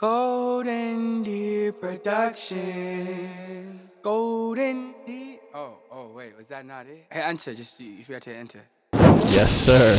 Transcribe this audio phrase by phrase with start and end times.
[0.00, 2.56] Golden Deer Productions.
[4.02, 5.36] Golden Deer.
[5.54, 7.04] Oh, oh, wait, was that not it?
[7.12, 7.52] Hey, enter.
[7.52, 8.60] Just you, you forgot to enter.
[8.94, 9.94] Yes, sir.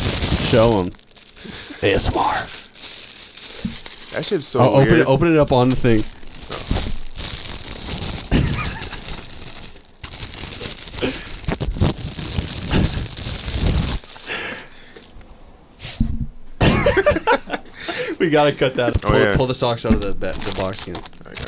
[0.49, 0.89] Show him.
[0.89, 2.67] ASMR.
[4.13, 4.87] That shit's so Oh, weird.
[4.89, 6.03] open it, open it up on the thing.
[18.31, 18.97] Gotta cut that.
[19.05, 19.35] Oh, Pull, yeah.
[19.35, 21.01] pull the socks out of the ba- the box again.
[21.25, 21.45] I got you.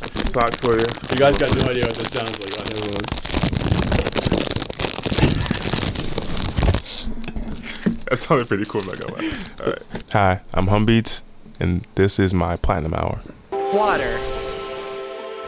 [0.00, 0.86] That's some socks for you.
[1.12, 3.12] You guys got no idea what this sounds like on everyone's.
[8.12, 8.82] That sounded pretty cool.
[8.84, 9.30] Not gonna lie.
[9.64, 9.82] All right.
[10.12, 11.22] Hi, I'm Humbeats,
[11.58, 13.20] and this is my platinum hour.
[13.50, 14.18] water,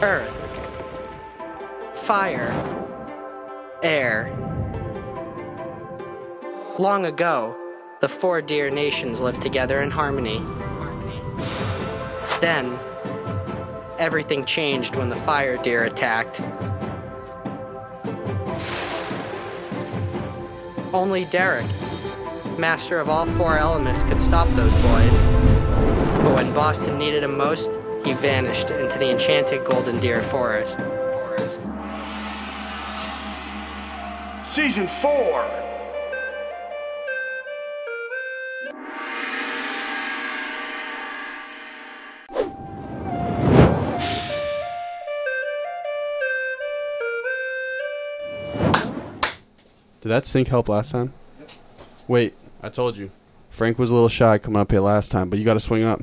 [0.01, 0.33] earth,
[1.93, 2.51] fire,
[3.83, 4.31] air.
[6.79, 7.55] Long ago,
[8.01, 10.39] the four deer nations lived together in harmony.
[12.41, 12.77] Then,
[13.97, 16.41] everything changed when the fire deer attacked.
[20.93, 21.65] Only Derek,
[22.57, 25.21] master of all four elements, could stop those boys.
[26.21, 27.71] But when Boston needed him most,
[28.03, 30.79] he vanished into the enchanted Golden Deer Forest.
[34.43, 35.64] Season 4.
[50.05, 51.13] Did that sink help last time?
[52.07, 53.09] Wait, I told you.
[53.49, 55.83] Frank was a little shy coming up here last time, but you got to swing
[55.83, 55.99] up.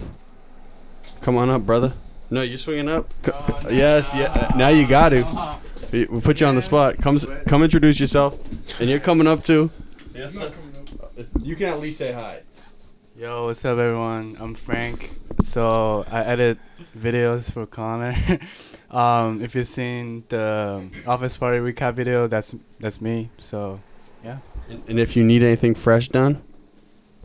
[1.20, 1.92] Come on up, brother.
[2.28, 3.09] No, you're swinging up.
[3.22, 4.25] Co- yes, yeah.
[4.25, 5.56] uh, Now you got to.
[5.92, 6.98] We we put you on the spot.
[6.98, 8.36] Come, come introduce yourself,
[8.81, 9.70] and you're coming up too.
[10.12, 10.50] Yes, sir.
[11.41, 12.42] You can at least say hi.
[13.16, 14.37] Yo, what's up, everyone?
[14.41, 15.12] I'm Frank.
[15.44, 16.59] So I edit
[16.98, 18.16] videos for Conor.
[18.91, 23.31] um, if you've seen the Office Party recap video, that's that's me.
[23.38, 23.91] So yeah.
[24.72, 26.43] And, and if you need anything fresh done,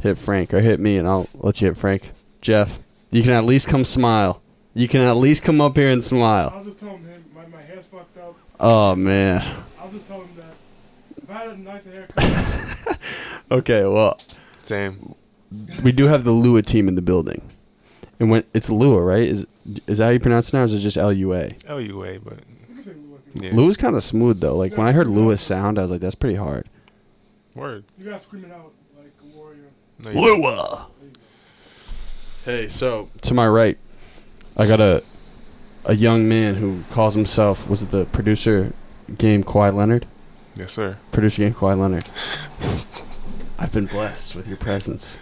[0.02, 2.12] hit Frank or hit me, and I'll let you hit Frank.
[2.42, 4.42] Jeff, you can at least come smile.
[4.74, 6.54] You can at least come up here and I smile.
[6.56, 8.36] was just telling him my, my hair's fucked up.
[8.60, 9.42] Oh man.
[9.80, 14.20] I was just telling him that if I had a nicer haircut, Okay, well,
[14.62, 15.16] Same.
[15.84, 17.42] we do have the Lua team in the building,
[18.20, 19.28] and when it's Lua, right?
[19.28, 19.48] Is
[19.88, 20.62] is that how you pronounce it now?
[20.62, 21.56] Or is it just L U A?
[21.70, 23.20] LUA, but you can say Lua.
[23.36, 23.52] yeah.
[23.54, 24.56] Lua's kind of smooth though.
[24.58, 26.68] Like when I heard Lua's sound, I was like, that's pretty hard.
[27.58, 27.84] Word.
[27.98, 29.70] You gotta scream it out like a warrior.
[30.00, 30.88] No, you- Lua.
[32.46, 33.78] Hey, so to my right,
[34.56, 35.04] I got a
[35.86, 38.74] a young man who calls himself was it the producer
[39.18, 40.06] game Kawhi Leonard?
[40.56, 40.98] Yes, sir.
[41.12, 42.06] Producer game Kawhi Leonard.
[43.60, 45.18] I've been blessed with your presence,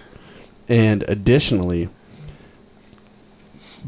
[0.68, 1.90] and additionally,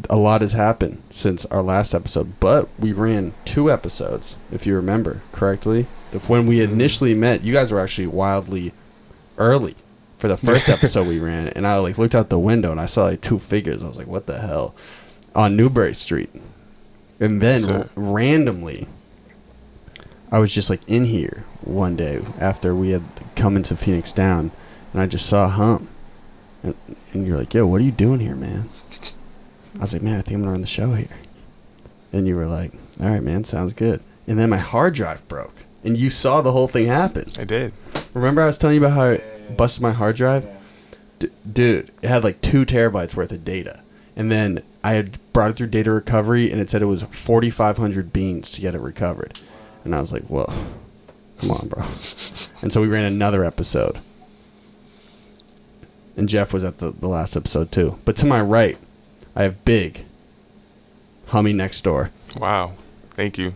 [0.10, 2.40] a lot has happened since our last episode.
[2.40, 5.88] But we ran two episodes, if you remember correctly.
[6.12, 8.72] The, when we initially met, you guys were actually wildly
[9.38, 9.76] early
[10.18, 12.86] for the first episode we ran, and I like looked out the window and I
[12.86, 13.84] saw like two figures.
[13.84, 14.76] I was like, "What the hell?"
[15.36, 16.30] on Newbury Street,
[17.20, 18.88] and then randomly,
[20.32, 23.04] I was just like in here one day after we had
[23.36, 24.52] come into Phoenix Down,
[24.94, 25.90] and I just saw Hum,
[26.64, 26.74] and,
[27.14, 28.70] and you're like, "Yo, what are you doing here, man?"
[29.76, 31.18] I was like, "Man, I think I'm gonna run the show here,"
[32.12, 35.54] and you were like, "All right, man, sounds good." And then my hard drive broke,
[35.84, 37.30] and you saw the whole thing happen.
[37.40, 37.74] I did.
[38.14, 39.22] Remember, I was telling you about how I
[39.56, 40.48] busted my hard drive?
[41.20, 43.82] D- dude, it had like two terabytes worth of data.
[44.16, 48.12] And then I had brought it through data recovery, and it said it was 4,500
[48.12, 49.40] beans to get it recovered.
[49.84, 50.52] And I was like, whoa,
[51.40, 51.84] come on, bro.
[52.62, 54.00] and so we ran another episode.
[56.16, 58.00] And Jeff was at the, the last episode too.
[58.04, 58.80] But to my right,
[59.36, 60.04] I have Big,
[61.28, 62.10] Hummy Next Door.
[62.40, 62.74] Wow.
[63.12, 63.54] Thank you.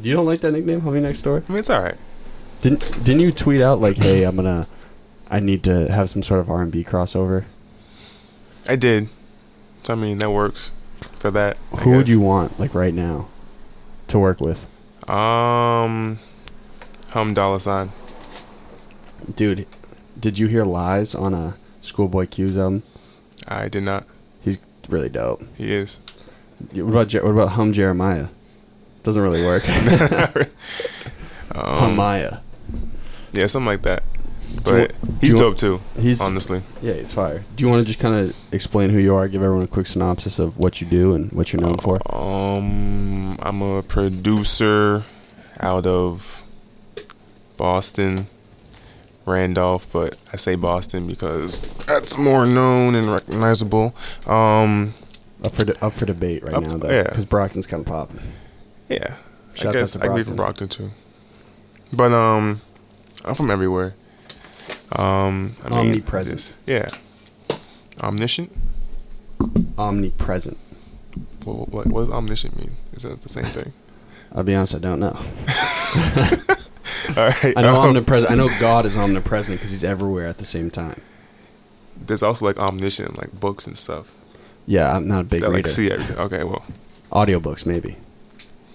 [0.00, 1.44] You don't like that nickname, Hummy Next Door?
[1.48, 1.96] I mean, it's all right.
[2.60, 4.66] Didn't didn't you tweet out like, "Hey, I'm gonna,
[5.30, 7.44] I need to have some sort of R and B crossover"?
[8.68, 9.08] I did.
[9.82, 10.72] So I mean, that works
[11.18, 11.58] for that.
[11.72, 12.08] I Who would guess.
[12.10, 13.28] you want like right now
[14.08, 14.66] to work with,
[15.08, 16.18] Um,
[17.10, 17.92] Hum Dollar Sign.
[19.36, 19.66] dude?
[20.18, 22.82] Did you hear "Lies" on a Schoolboy Q's album?
[23.46, 24.06] I did not.
[24.42, 24.58] He's
[24.88, 25.42] really dope.
[25.56, 26.00] He is.
[26.72, 28.28] What about Je- what about Hum Jeremiah?
[29.04, 29.62] Doesn't really work.
[31.54, 32.40] Um, Humaya.
[33.30, 34.02] yeah, something like that.
[34.64, 35.80] But he's dope too.
[35.96, 36.62] He's honestly.
[36.82, 37.44] yeah, he's fire.
[37.54, 39.28] Do you want to just kind of explain who you are?
[39.28, 42.00] Give everyone a quick synopsis of what you do and what you're known for.
[42.12, 45.04] Um, I'm a producer
[45.60, 46.42] out of
[47.56, 48.26] Boston.
[49.26, 53.94] Randolph, but I say Boston because that's more known and recognizable.
[54.26, 54.92] Um,
[55.42, 57.04] Up for de- up for debate right now though, yeah.
[57.04, 58.20] because Brockton's kind of popping.
[58.88, 59.16] Yeah,
[59.54, 60.68] Shouts I out guess I can be from Brockton.
[60.68, 60.90] Too.
[61.92, 62.60] But um,
[63.24, 63.94] I'm from everywhere.
[64.92, 66.54] Um, I mean, Omnipresent.
[66.66, 66.88] yeah,
[68.02, 68.52] omniscient.
[69.78, 70.58] Omnipresent.
[71.44, 72.72] What, what, what does omniscient mean?
[72.92, 73.72] Is that the same thing?
[74.32, 75.16] I'll be honest, I don't know.
[77.10, 77.54] All right.
[77.56, 78.32] I know um, omnipresent.
[78.32, 81.00] I know God is omnipresent because He's everywhere at the same time.
[81.96, 84.10] There's also like omniscient, like books and stuff
[84.66, 86.18] Yeah, I'm not a big that like see everything.
[86.18, 86.64] Okay, well,
[87.12, 87.96] Audiobooks maybe,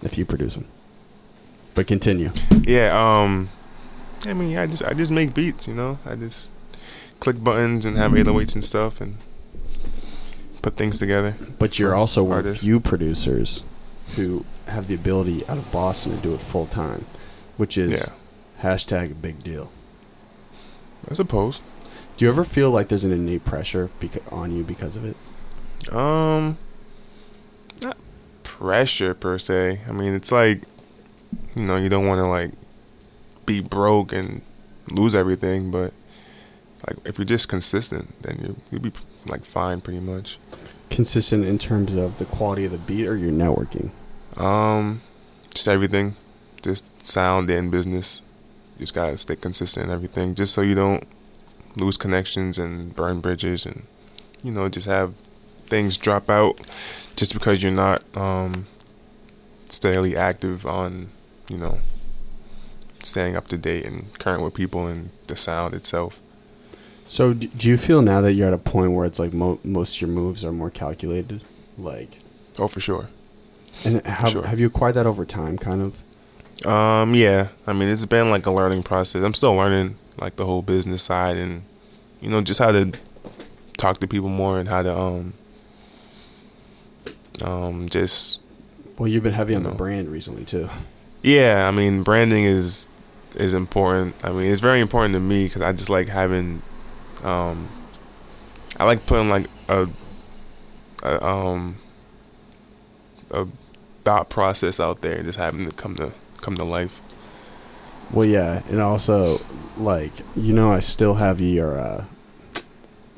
[0.02, 0.66] if you produce them.
[1.76, 2.32] But continue.
[2.64, 2.92] yeah.
[3.24, 3.50] Um,
[4.26, 6.00] I mean, I just I just make beats, you know.
[6.06, 6.52] I just
[7.20, 9.18] click buttons and have 808s and stuff and
[10.62, 11.36] put things together.
[11.58, 13.64] But you're also one of the few producers
[14.16, 17.06] who have the ability out of Boston to do it full time,
[17.58, 19.70] which is Yeah, hashtag big deal.
[21.10, 21.62] I suppose.
[22.18, 25.16] Do you ever feel like there's an innate pressure beca- on you because of it?
[25.94, 26.58] Um,
[28.60, 29.82] pressure per se.
[29.88, 30.64] I mean, it's like
[31.56, 32.52] you know, you don't want to like
[33.46, 34.42] be broke and
[34.88, 35.94] lose everything, but
[36.86, 38.92] like if you're just consistent, then you you'll be
[39.26, 40.38] like fine pretty much.
[40.90, 43.92] Consistent in terms of the quality of the beat or your networking?
[44.38, 45.02] Um,
[45.54, 46.16] just everything,
[46.62, 48.22] just sound and business.
[48.78, 51.06] You just gotta stay consistent in everything, just so you don't
[51.76, 53.84] lose connections and burn bridges, and
[54.44, 55.14] you know, just have
[55.70, 56.60] things drop out
[57.16, 58.66] just because you're not um
[59.70, 61.10] steadily active on,
[61.50, 61.80] you know,
[63.04, 66.20] staying up to date and current with people and the sound itself.
[67.08, 69.96] So, do you feel now that you're at a point where it's like mo- most
[69.96, 71.42] of your moves are more calculated?
[71.78, 72.20] Like,
[72.60, 73.10] Oh, for sure.
[73.84, 74.46] and have, Sure.
[74.46, 76.68] have you acquired that over time, kind of?
[76.68, 77.48] Um, yeah.
[77.66, 79.24] I mean, it's been like a learning process.
[79.24, 81.64] I'm still learning like the whole business side and
[82.20, 82.92] you know just how to
[83.78, 85.34] talk to people more and how to um
[87.44, 88.42] um just
[88.98, 90.70] Well, you've been heavy on the brand recently too.
[91.22, 91.68] yeah.
[91.68, 92.88] I mean, branding is
[93.36, 94.16] is important.
[94.24, 96.62] I mean, it's very important to me because I just like having
[97.24, 97.68] um
[98.80, 99.88] I like putting like a,
[101.04, 101.76] a um
[103.32, 103.46] a
[104.06, 107.02] thought process out there just having to come to come to life.
[108.12, 109.40] Well, yeah, and also
[109.78, 112.06] like you know, I still have your uh,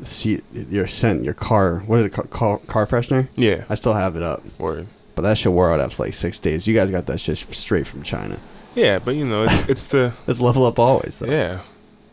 [0.03, 1.80] seat, your scent, your car.
[1.88, 2.30] What is it called?
[2.31, 3.27] Car, car freshener.
[3.36, 3.65] Yeah.
[3.69, 4.88] I still have it up, Word.
[5.15, 6.68] but that shit wore out after like six days.
[6.68, 8.39] You guys got that shit straight from China.
[8.75, 11.31] Yeah, but you know, it's, it's the It's level up always though.
[11.31, 11.62] yeah.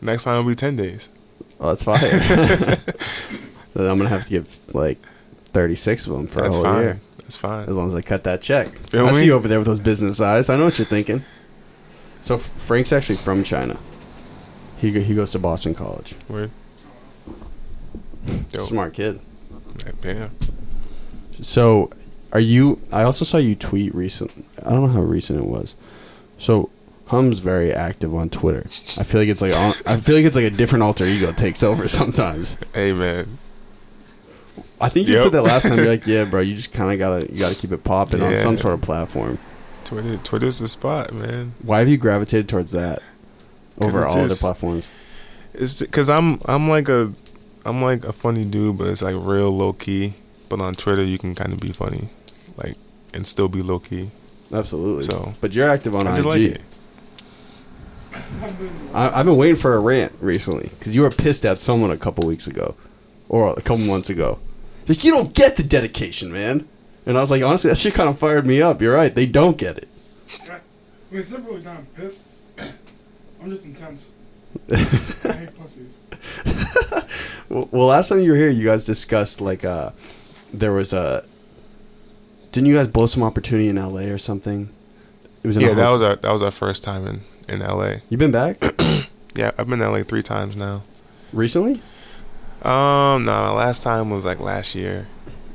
[0.01, 1.09] Next time will be ten days.
[1.59, 1.99] Oh, that's fine.
[3.73, 4.97] then I'm gonna have to give like
[5.47, 6.81] 36 of them for That's a whole fine.
[6.83, 7.67] year, That's fine.
[7.67, 8.67] as long as I cut that check.
[8.89, 9.17] Feel I me?
[9.17, 10.49] see you over there with those business eyes.
[10.49, 11.23] I know what you're thinking.
[12.21, 13.77] So Frank's actually from China.
[14.77, 16.15] He he goes to Boston College.
[16.29, 16.51] Word.
[18.51, 18.67] Dope.
[18.69, 19.19] Smart kid.
[20.03, 20.29] Yeah.
[21.41, 21.89] So,
[22.33, 22.81] are you?
[22.91, 24.45] I also saw you tweet recent.
[24.63, 25.75] I don't know how recent it was.
[26.37, 26.69] So,
[27.07, 28.63] Hum's very active on Twitter.
[28.99, 31.31] I feel like it's like on, I feel like it's like a different alter ego
[31.31, 32.55] takes over sometimes.
[32.73, 33.37] Hey man.
[34.81, 35.23] I think you Yep.
[35.23, 35.77] said that last time.
[35.77, 38.35] You're like, yeah, bro, you just kind of gotta you gotta keep it popping on
[38.37, 39.39] some sort of platform.
[39.83, 41.53] Twitter Twitter's the spot, man.
[41.63, 43.01] Why have you gravitated towards that
[43.81, 44.89] over all it's other platforms?
[45.55, 47.11] It's because I'm I'm like a
[47.69, 50.15] I'm like a funny dude, but it's like real low key.
[50.49, 52.09] But on Twitter, you can kind of be funny,
[52.57, 52.75] like
[53.13, 54.09] and still be low key.
[54.51, 55.03] Absolutely.
[55.03, 56.15] So but you're active on I IG.
[56.15, 56.61] just like it.
[58.93, 61.97] I, I've been waiting for a rant recently because you were pissed at someone a
[61.97, 62.75] couple weeks ago,
[63.29, 64.39] or a couple months ago.
[64.87, 66.67] Like you don't get the dedication, man.
[67.05, 68.81] And I was like, honestly, that shit kind of fired me up.
[68.81, 69.87] You're right, they don't get it.
[70.47, 70.59] I
[71.11, 72.21] mean, it's not really that I'm pissed.
[73.41, 74.09] I'm just intense.
[74.71, 75.97] I hate pussies.
[77.49, 79.91] Well, last time you were here, you guys discussed like uh,
[80.53, 81.25] there was a.
[82.51, 84.09] Didn't you guys blow some opportunity in L.A.
[84.09, 84.69] or something?
[85.43, 88.01] It was in Yeah, that was our that was our first time in in L.A.
[88.09, 88.63] You been back
[89.35, 90.03] Yeah, I've been to L.A.
[90.03, 90.83] three times now.
[91.33, 91.81] recently?
[92.61, 95.07] Um, no, my last time was like last year,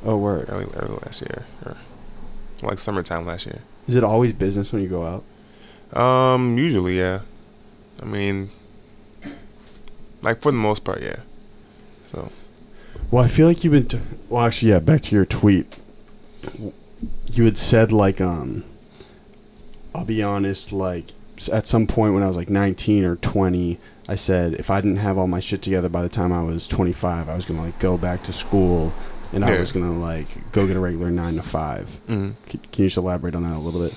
[0.05, 0.47] Oh, word.
[0.49, 1.77] early early last year, or
[2.63, 3.61] like summertime last year.
[3.87, 5.05] Is it always business when you go
[5.93, 6.01] out?
[6.01, 7.21] Um, usually, yeah.
[8.03, 8.49] I mean,
[10.25, 11.17] like for the most part, yeah.
[12.07, 12.31] So
[13.11, 13.87] Well, I feel like you've been.
[13.89, 14.79] T- well, actually, yeah.
[14.81, 15.79] Back to your tweet.
[17.31, 18.65] You had said like, um,
[19.95, 20.73] I'll be honest.
[20.73, 21.07] Like,
[21.53, 23.79] at some point when I was like 19 or 20,
[24.09, 26.69] I said if I didn't have all my shit together by the time I was
[26.69, 28.93] 25, I was gonna like go back to school,
[29.33, 31.99] and I was gonna like go get a regular nine to five.
[32.09, 32.35] mm.
[32.47, 33.95] C- can you just elaborate on that a little bit?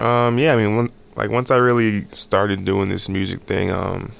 [0.00, 4.12] Um, yeah, I mean, when, like once I really started doing this music thing, um,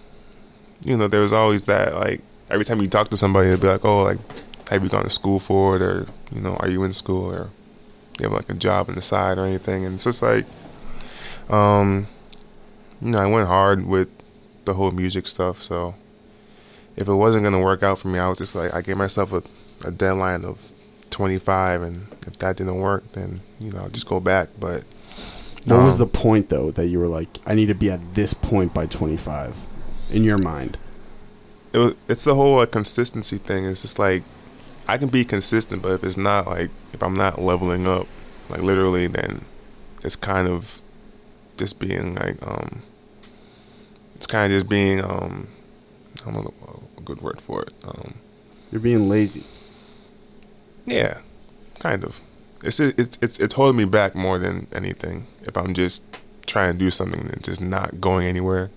[0.85, 3.67] you know, there was always that like every time you talk to somebody, they'd be
[3.67, 4.19] like, "Oh, like,
[4.69, 7.50] have you gone to school for it, or you know, are you in school, or
[8.19, 10.47] you have like a job on the side or anything?" And it's just like,
[11.49, 12.07] um,
[13.00, 14.09] you know, I went hard with
[14.64, 15.95] the whole music stuff, so
[16.97, 19.33] if it wasn't gonna work out for me, I was just like, I gave myself
[19.33, 19.43] a,
[19.87, 20.71] a deadline of
[21.11, 24.49] 25, and if that didn't work, then you know, I'll just go back.
[24.59, 24.85] But
[25.67, 28.14] What was um, the point though that you were like, I need to be at
[28.14, 29.57] this point by 25,
[30.14, 30.78] in your mind?
[31.75, 33.66] it was, it's the whole like, consistency thing.
[33.66, 34.23] It's just like
[34.87, 38.06] I can be consistent, but if it's not like if I'm not leveling up,
[38.49, 39.44] like literally, then
[40.02, 40.80] it's kind of
[41.56, 42.83] just being like um,
[44.14, 45.49] it's kind of just being um,
[46.25, 47.75] I don't know a good word for it.
[47.83, 48.14] Um,
[48.71, 49.42] You're being lazy.
[50.87, 51.18] yeah,
[51.80, 52.21] kind of.
[52.62, 55.26] It's it's it's it's holding me back more than anything.
[55.42, 56.04] If I'm just
[56.47, 58.71] trying to do something that's just not going anywhere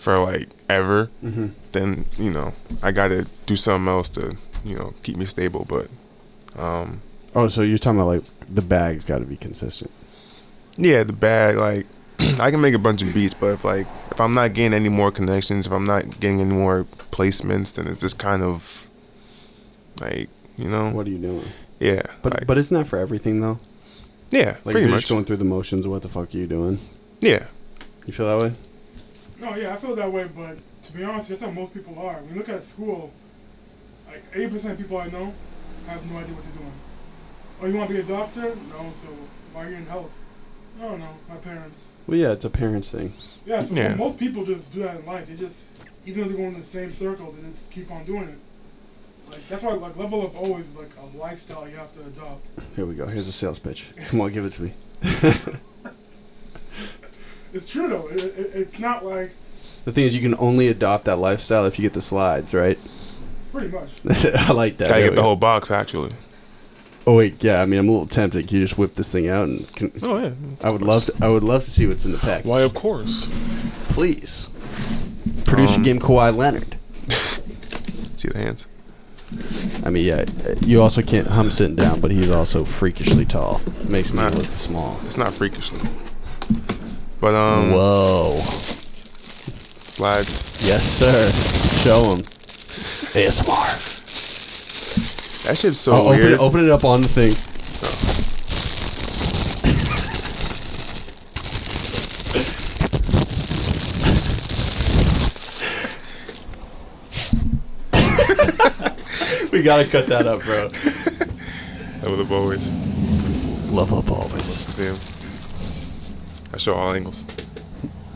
[0.00, 1.10] for like ever.
[1.22, 1.48] Mm-hmm.
[1.72, 2.52] then you know
[2.82, 5.66] I got to do something else to you know keep me stable.
[5.68, 5.88] But
[6.60, 7.02] um,
[7.34, 9.90] Oh, so you're talking about like the bag's got to be consistent.
[10.76, 11.86] yeah, the bag like
[12.40, 14.88] I can make a bunch of beats, but if like if I'm not getting any
[14.88, 18.88] more connections, if I'm not getting any more placements, then it's just kind of
[20.00, 21.44] like you know What are you doing?
[21.78, 23.58] yeah, But like, but isn't that for everything though?
[24.30, 25.84] yeah, Like pretty you're much just going through the motions.
[25.84, 26.78] of What the fuck are you doing?
[27.20, 27.46] yeah.
[28.06, 28.54] You feel that way?
[29.40, 32.14] No, yeah, I feel that way, but to be honest, that's how most people are.
[32.20, 33.10] When you look at school,
[34.06, 35.32] like 80% of people I know
[35.86, 36.72] have no idea what they're doing.
[37.62, 38.54] Oh, you want to be a doctor?
[38.54, 39.08] No, so
[39.52, 40.12] why are you in health?
[40.78, 41.88] I don't know, my parents.
[42.06, 43.12] Well, yeah, it's a parents thing.
[43.44, 43.94] Yeah, so Yeah.
[43.96, 45.26] most people just do that in life.
[45.26, 45.66] They just,
[46.06, 48.38] even though they're going in the same circle, they just keep on doing it.
[49.30, 52.48] Like that's why, like level up always like a lifestyle you have to adopt.
[52.76, 53.06] Here we go.
[53.06, 53.90] Here's a sales pitch.
[54.08, 54.72] Come on, give it to me.
[57.52, 58.08] It's true though.
[58.08, 59.32] It, it, it's not like
[59.84, 62.78] The thing is, you can only adopt that lifestyle if you get the slides, right?
[63.52, 63.90] pretty much.
[64.36, 64.88] I like that.
[64.90, 65.22] Gotta get the go.
[65.22, 66.12] whole box actually.
[67.06, 67.60] Oh wait, yeah.
[67.62, 68.46] I mean, I'm a little tempted.
[68.46, 69.66] Can you just whip this thing out and?
[69.74, 70.30] Can, Oh yeah.
[70.62, 71.14] I would love to.
[71.20, 72.44] I would love to see what's in the pack.
[72.44, 73.26] Why of course.
[73.88, 74.48] Please.
[75.44, 76.76] Producer Um, game Kawhi Leonard.
[78.16, 78.68] See the hands.
[79.84, 80.24] I mean, yeah.
[80.64, 83.60] You also can't hum sitting down, but he's also freakishly tall.
[83.88, 84.28] Makes me Nah.
[84.28, 85.00] look small.
[85.06, 85.80] It's not freakishly.
[87.20, 88.40] But um, Whoa.
[89.84, 90.66] slides.
[90.66, 91.30] Yes, sir.
[91.82, 92.22] Show him.
[93.12, 93.98] ASMR.
[95.44, 96.32] That shit's so oh, open weird.
[96.32, 97.34] it, open it up on the thing.
[109.50, 110.68] we gotta cut that up, bro.
[110.68, 112.66] That was the boys.
[113.70, 114.44] Love up always.
[114.44, 115.09] See him.
[116.52, 117.24] I show all angles.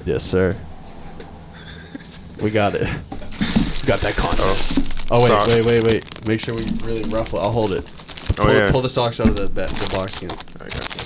[0.05, 0.57] Yes, sir.
[2.41, 2.83] We got it.
[3.87, 4.41] Got that content.
[5.11, 5.19] Oh.
[5.19, 5.67] oh, wait, Socks.
[5.67, 6.27] wait, wait, wait.
[6.27, 7.39] Make sure we really ruffle.
[7.39, 7.89] I'll hold it.
[8.39, 8.71] Oh pull, yeah.
[8.73, 10.21] pull the socks out of the, ba- the box.
[10.21, 10.35] You, know.
[10.61, 11.05] I got you.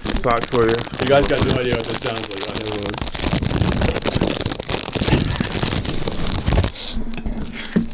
[0.00, 0.74] Some socks for you.
[1.00, 3.10] you guys got no idea what this sounds like on everyone's.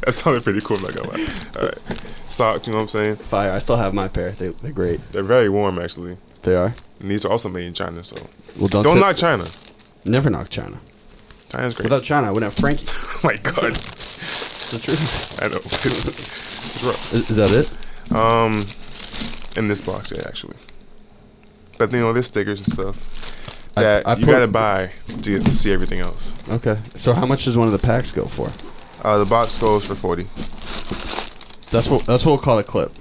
[0.07, 0.77] That sounded pretty cool.
[0.77, 1.27] I'm not gonna lie.
[1.59, 1.79] All right.
[2.29, 2.67] Socks.
[2.69, 3.17] You know what I'm saying?
[3.17, 3.51] Fire.
[3.51, 4.31] I still have my pair.
[4.31, 5.01] They, they're great.
[5.11, 6.17] They're very warm actually.
[6.47, 6.75] They are.
[7.01, 8.15] And these are also made in China, so
[8.57, 9.47] Well, don't, don't knock China.
[10.05, 10.79] Never knock China.
[11.51, 11.85] China's great.
[11.87, 12.87] Without China, I wouldn't have Frankie.
[12.89, 13.73] oh my god.
[13.77, 15.39] It's the truth.
[15.43, 15.57] I know.
[15.57, 17.13] it's rough.
[17.13, 18.17] Is, is that it?
[18.17, 18.65] Um,
[19.57, 20.57] in this box, yeah, actually.
[21.79, 25.39] But you know, there's stickers and stuff I- that I you put- gotta buy to,
[25.41, 26.33] to see everything else.
[26.49, 26.79] Okay.
[26.95, 28.51] So how much does one of the packs go for?
[29.05, 30.29] Uh, the box goes for forty.
[31.61, 32.93] So that's what that's what we'll call a clip.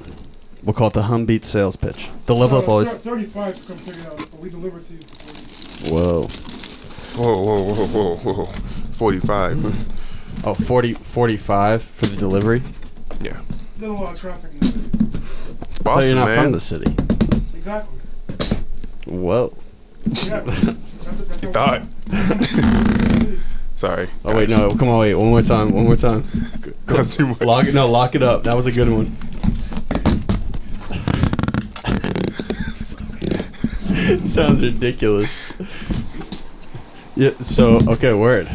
[0.65, 2.10] We'll call it the Humbeat sales pitch.
[2.25, 2.91] The level up always.
[2.91, 5.00] 35 come pick it up, but we deliver it to you
[5.93, 6.24] Whoa.
[7.15, 8.45] Whoa, whoa, whoa, whoa, whoa!
[8.91, 10.43] Forty-five.
[10.43, 12.63] Oh, 40, 45 for the delivery.
[13.22, 13.39] Yeah.
[13.77, 14.89] There's a lot of traffic in the city.
[14.91, 16.43] I thought Boston, you're not man.
[16.43, 16.95] from the city.
[17.55, 18.00] Exactly.
[19.05, 19.55] Whoa.
[20.05, 20.39] Yeah.
[20.41, 21.86] that's, that's You thought.
[23.75, 24.10] Sorry.
[24.24, 24.75] Oh wait, no.
[24.75, 25.13] Come on, wait.
[25.15, 25.72] One more time.
[25.72, 26.24] One more time.
[26.86, 27.41] That's too much.
[27.41, 27.75] Lock it.
[27.75, 28.43] No, lock it up.
[28.43, 29.15] That was a good one.
[34.24, 35.53] Sounds ridiculous.
[37.15, 37.31] Yeah.
[37.39, 38.50] So okay, word.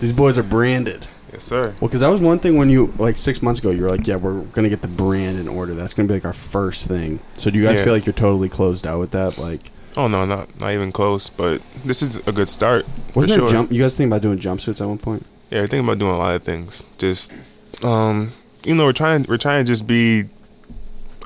[0.00, 1.06] These boys are branded.
[1.32, 1.74] Yes, sir.
[1.80, 4.06] Well, because that was one thing when you like six months ago, you were like,
[4.06, 5.74] "Yeah, we're gonna get the brand in order.
[5.74, 7.84] That's gonna be like our first thing." So do you guys Yeah.
[7.84, 9.36] feel like you're totally closed out with that?
[9.38, 11.28] Like, Oh no, not not even close.
[11.28, 12.86] But this is a good start.
[13.14, 13.50] wasn't there sure.
[13.50, 13.72] jump?
[13.72, 15.26] You guys think about doing jumpsuits at one point?
[15.50, 16.84] Yeah, we're thinking about doing a lot of things.
[16.98, 17.32] Just,
[17.82, 18.30] um,
[18.64, 20.24] you know, we're trying we're trying to just be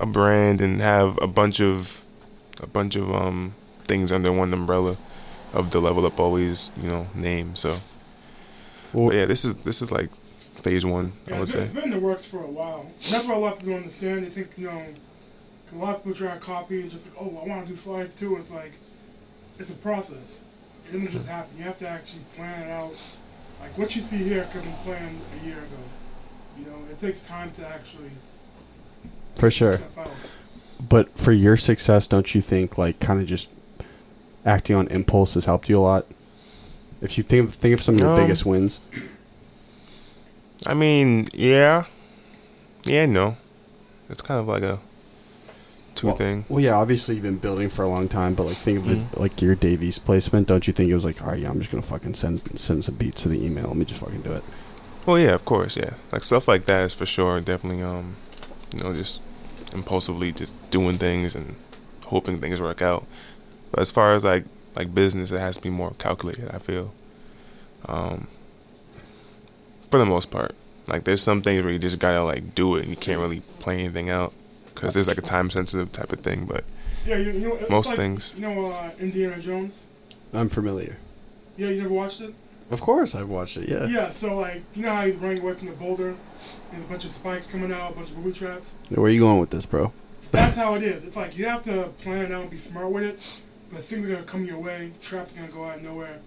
[0.00, 2.04] a brand and have a bunch of
[2.60, 3.54] a bunch of um
[3.84, 4.96] things under one umbrella
[5.52, 7.56] of the level up always you know name.
[7.56, 7.76] So
[8.92, 10.10] Well- but yeah, this is this is like
[10.62, 11.12] phase one.
[11.26, 11.62] Yeah, I would it's, say.
[11.62, 12.86] it's been in the works for a while.
[13.10, 14.24] That's why a lot of people don't understand.
[14.24, 14.84] They think, you know,
[15.72, 17.76] a lot of people try to copy and just like, oh, I want to do
[17.76, 18.36] slides too.
[18.36, 18.72] It's like,
[19.58, 20.40] it's a process.
[20.88, 21.56] It doesn't just happen.
[21.58, 22.94] You have to actually plan it out.
[23.60, 25.82] Like what you see here could have been planned a year ago.
[26.58, 28.10] You know, it takes time to actually
[29.36, 29.78] For put sure.
[30.88, 33.48] But for your success, don't you think like kind of just
[34.44, 36.06] acting on impulse has helped you a lot?
[37.00, 38.80] If you think of, think of some of your Um, biggest wins.
[40.66, 41.84] I mean, yeah,
[42.84, 43.36] yeah, no,
[44.08, 44.78] it's kind of like a
[45.94, 46.44] two Well- thing.
[46.48, 49.12] Well, yeah, obviously you've been building for a long time, but like think of Mhm.
[49.12, 50.46] it like your Davies placement.
[50.46, 52.84] Don't you think it was like, all right, yeah, I'm just gonna fucking send send
[52.84, 53.66] some beats to the email.
[53.68, 54.44] Let me just fucking do it.
[55.04, 57.40] Well, yeah, of course, yeah, like stuff like that is for sure.
[57.40, 58.14] Definitely, um,
[58.76, 59.20] you know, just
[59.72, 61.56] impulsively just doing things and
[62.06, 63.06] hoping things work out.
[63.70, 66.50] But as far as like like business, it has to be more calculated.
[66.50, 66.92] I feel,
[67.86, 68.28] um,
[69.90, 70.54] for the most part.
[70.86, 73.40] Like there's some things where you just gotta like do it and you can't really
[73.60, 74.32] plan anything out
[74.74, 76.44] because there's like a time sensitive type of thing.
[76.44, 76.64] But
[77.06, 78.34] Yeah, you, you know, Most like, things.
[78.34, 79.82] You know, uh, Indiana Jones.
[80.32, 80.96] I'm familiar.
[81.56, 82.34] Yeah, you never watched it.
[82.72, 83.68] Of course, I've watched it.
[83.68, 83.86] Yeah.
[83.86, 86.14] Yeah, so like, you know how he's running away from the boulder,
[86.72, 88.74] and a bunch of spikes coming out, a bunch of booby traps.
[88.88, 89.92] Where are you going with this, bro?
[90.30, 91.04] That's how it is.
[91.04, 93.18] It's like you have to plan it out and be smart with it,
[93.70, 94.92] but things are gonna come your way.
[95.02, 96.18] Traps are gonna go out of nowhere.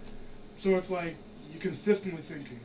[0.59, 1.15] So it's like
[1.51, 2.59] you're consistently thinking.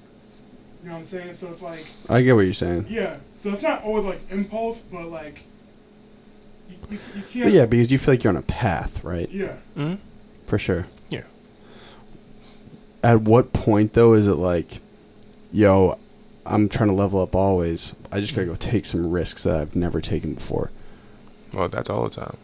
[0.82, 1.34] You know what I'm saying?
[1.34, 2.86] So it's like, I get what you're saying.
[2.88, 3.16] yeah.
[3.42, 5.44] So it's not always like impulse, but like
[6.68, 7.44] you, you, you can't.
[7.46, 9.30] But yeah, because you feel like you're on a path, right?
[9.30, 9.56] Yeah.
[9.76, 9.98] mm
[10.46, 10.86] For sure.
[11.08, 11.22] Yeah.
[13.02, 14.80] At what point though is it like,
[15.52, 15.98] yo,
[16.44, 17.94] I'm trying to level up always.
[18.12, 20.70] I just gotta go take some risks that I've never taken before.
[21.52, 22.36] well, that's all the time.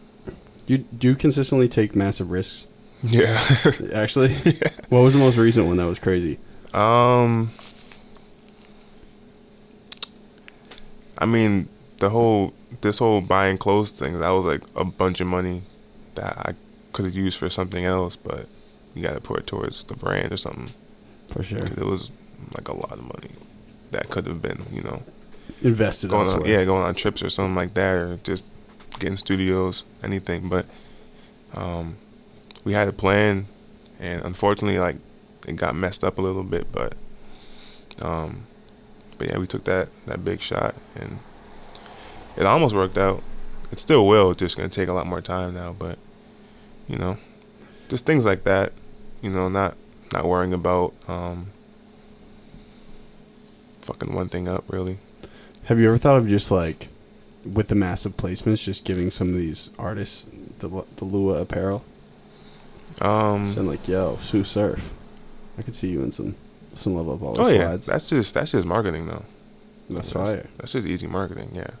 [0.65, 2.67] You do you consistently take massive risks?
[3.03, 3.39] Yeah.
[3.93, 4.33] Actually,
[4.89, 6.39] what was the most recent one that was crazy?
[6.73, 7.51] Um,
[11.17, 15.27] I mean, the whole this whole buying clothes thing that was like a bunch of
[15.27, 15.63] money
[16.15, 16.53] that I
[16.93, 18.47] could have used for something else, but
[18.97, 20.71] you got to put it towards the brand or something.
[21.29, 22.11] For sure, It was
[22.55, 23.31] like a lot of money
[23.91, 25.03] that could have been, you know,
[25.61, 28.45] invested going on, yeah, going on trips or something like that, or just
[28.99, 30.49] getting studios, anything.
[30.49, 30.65] But
[31.53, 31.97] um,
[32.63, 33.47] we had a plan,
[33.99, 34.97] and unfortunately, like
[35.47, 36.71] it got messed up a little bit.
[36.71, 36.95] But
[38.01, 38.43] um,
[39.17, 41.19] but yeah, we took that that big shot, and
[42.35, 43.23] it almost worked out.
[43.71, 44.31] It still will.
[44.31, 45.97] It's just gonna take a lot more time now, but
[46.87, 47.17] you know,
[47.89, 48.71] just things like that.
[49.21, 49.75] You know, not
[50.13, 51.47] not worrying about um,
[53.81, 54.99] fucking one thing up really.
[55.65, 56.87] Have you ever thought of just like,
[57.43, 60.25] with the massive placements, just giving some of these artists
[60.59, 61.83] the the Lua apparel?
[63.01, 64.91] Um, Saying like, yo, Sue Surf,
[65.57, 66.35] I could see you in some
[66.75, 67.85] some level of all oh yeah, slides.
[67.87, 69.25] that's just that's just marketing though.
[69.89, 70.49] That's fire.
[70.57, 71.51] That's just easy marketing.
[71.53, 71.71] Yeah,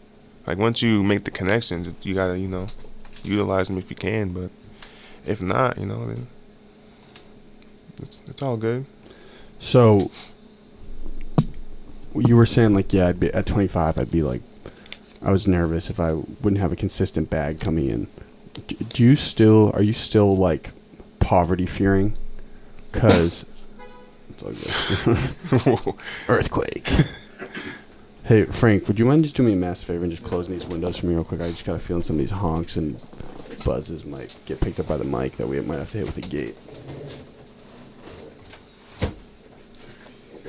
[0.45, 2.67] like once you make the connections, you gotta you know
[3.23, 4.33] utilize them if you can.
[4.33, 4.49] But
[5.25, 6.27] if not, you know then
[8.01, 8.85] it's it's all good.
[9.59, 10.11] So
[12.15, 13.97] you were saying like, yeah, I'd be at 25.
[13.97, 14.41] I'd be like,
[15.21, 18.07] I was nervous if I wouldn't have a consistent bag coming in.
[18.67, 20.71] Do, do you still are you still like
[21.19, 22.17] poverty fearing?
[22.91, 23.45] Cause
[24.29, 24.43] it's
[25.67, 25.95] all good.
[26.27, 26.89] earthquake.
[28.25, 30.65] hey Frank, would you mind just doing me a massive favor and just closing these
[30.65, 31.41] windows for me real quick?
[31.41, 32.99] I just got a feeling some of these honks and
[33.65, 36.17] buzzes might get picked up by the mic that we might have to hit with
[36.17, 36.55] a gate.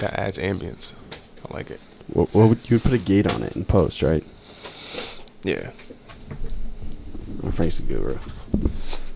[0.01, 0.95] That adds ambience.
[1.49, 1.81] I like it.
[2.09, 4.25] What, what would you would put a gate on it in post, right?
[5.43, 5.71] Yeah.
[7.45, 8.19] Oh, Frank's the guru.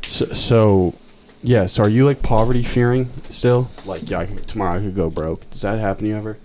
[0.03, 0.95] So, so,
[1.43, 1.67] yeah.
[1.67, 3.71] So, are you like poverty fearing still?
[3.85, 5.49] Like, yeah, I could, tomorrow I could go broke.
[5.51, 6.39] Does that happen to you ever?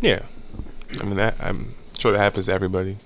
[0.00, 0.22] Yeah.
[1.00, 2.98] I mean that I'm sure that happens to everybody,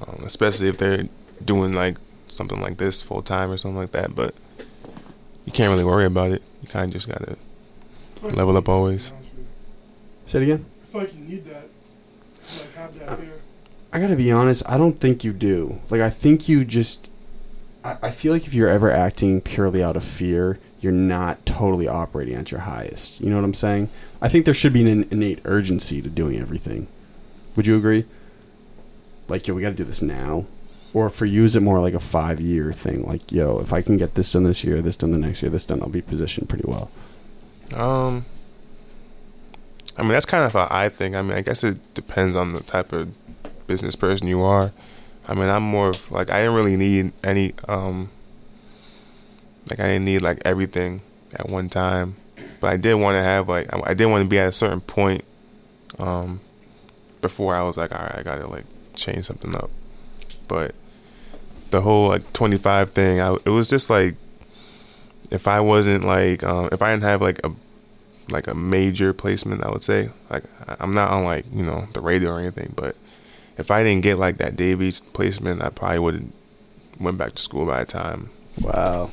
[0.00, 1.08] um, especially if they're
[1.44, 4.14] doing like something like this full time or something like that.
[4.14, 4.34] But
[5.44, 6.42] you can't really worry about it.
[6.62, 7.32] You kind of just gotta
[8.16, 9.08] I feel like Level up always.
[9.08, 9.46] to be honest with you.
[10.26, 10.66] Say it again.
[10.82, 11.68] I feel like you need that.
[12.58, 13.40] Like have that there.
[13.92, 14.62] I gotta be honest.
[14.68, 15.80] I don't think you do.
[15.88, 17.10] Like, I think you just.
[17.84, 21.88] I, I feel like if you're ever acting purely out of fear, you're not totally
[21.88, 23.20] operating at your highest.
[23.20, 23.88] You know what I'm saying?
[24.20, 26.88] I think there should be an innate urgency to doing everything.
[27.54, 28.04] Would you agree?
[29.28, 30.46] Like, yo, we gotta do this now.
[30.92, 33.06] Or for you, is it more like a five year thing?
[33.06, 35.50] Like, yo, if I can get this done this year, this done the next year,
[35.50, 36.90] this done, I'll be positioned pretty well.
[37.74, 38.24] Um,
[39.98, 41.16] I mean, that's kind of how I think.
[41.16, 43.08] I mean, I guess it depends on the type of
[43.66, 44.72] business person you are.
[45.28, 48.10] I mean, I'm more of like I didn't really need any um,
[49.70, 51.02] like I didn't need like everything
[51.34, 52.16] at one time.
[52.60, 54.52] but I did want to have like I, I did want to be at a
[54.52, 55.24] certain point,
[55.98, 56.40] um,
[57.20, 59.70] before I was like, all right, I gotta like change something up.
[60.46, 60.74] But
[61.70, 64.14] the whole like 25 thing, I, it was just like
[65.30, 67.50] if I wasn't like um, if I didn't have like a
[68.28, 70.44] like a major placement, I would say like
[70.80, 72.96] I'm not on like you know the radio or anything, but
[73.58, 76.24] if I didn't get like that Davies placement, I probably would have
[77.00, 79.10] went back to school by the time Wow.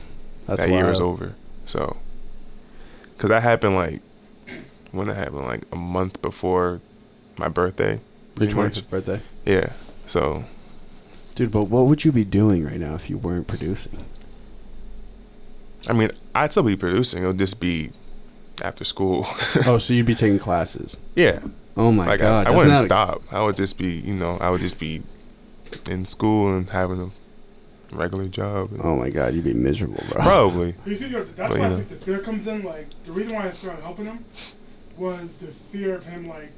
[0.47, 1.35] That's that year was over.
[1.65, 1.97] So,
[3.13, 4.01] because that happened like
[4.91, 6.81] when that happened, like a month before
[7.37, 7.99] my birthday.
[8.35, 8.89] Pretty much.
[8.89, 9.21] birthday.
[9.45, 9.73] Yeah.
[10.07, 10.43] So
[11.35, 14.05] Dude, but what would you be doing right now if you weren't producing?
[15.87, 17.23] I mean, I'd still be producing.
[17.23, 17.91] It'll just be
[18.61, 19.25] after school.
[19.65, 20.97] oh, so you'd be taking classes.
[21.15, 21.39] yeah.
[21.75, 22.45] Oh my like god.
[22.45, 23.23] I, I wouldn't stop.
[23.31, 25.01] I would just be, you know, I would just be
[25.89, 27.09] in school and having a
[27.95, 28.69] regular job.
[28.83, 30.21] Oh my god, you'd be miserable, bro.
[30.21, 30.75] Probably.
[30.85, 32.63] You see, yo, that's But, why you I think the fear comes in.
[32.63, 34.23] Like the reason why I started helping him
[34.97, 36.51] was the fear of him like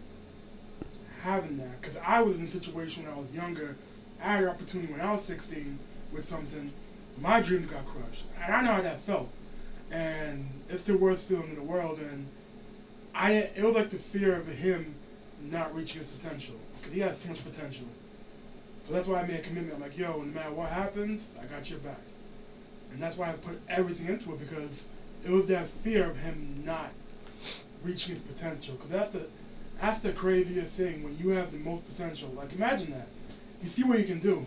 [1.22, 1.82] having that.
[1.82, 3.78] Because I was in a situation when I was younger.
[4.22, 5.80] I had an opportunity when I was 16
[6.12, 6.74] with something.
[7.22, 9.30] My dreams got crushed, and I know how that felt.
[9.92, 12.00] And it's the worst feeling in the world.
[12.00, 12.28] And
[13.14, 14.96] I, it was like the fear of him
[15.42, 17.86] not reaching his potential because he has so much potential.
[18.84, 19.76] So that's why I made a commitment.
[19.76, 22.02] I'm like, yo, no matter what happens, I got your back.
[22.92, 24.86] And that's why I put everything into it because
[25.24, 26.92] it was that fear of him not
[27.84, 28.76] reaching his potential.
[28.76, 29.26] Because that's the
[29.82, 32.30] that's the craziest thing when you have the most potential.
[32.36, 33.08] Like imagine that.
[33.62, 34.46] You see what you can do.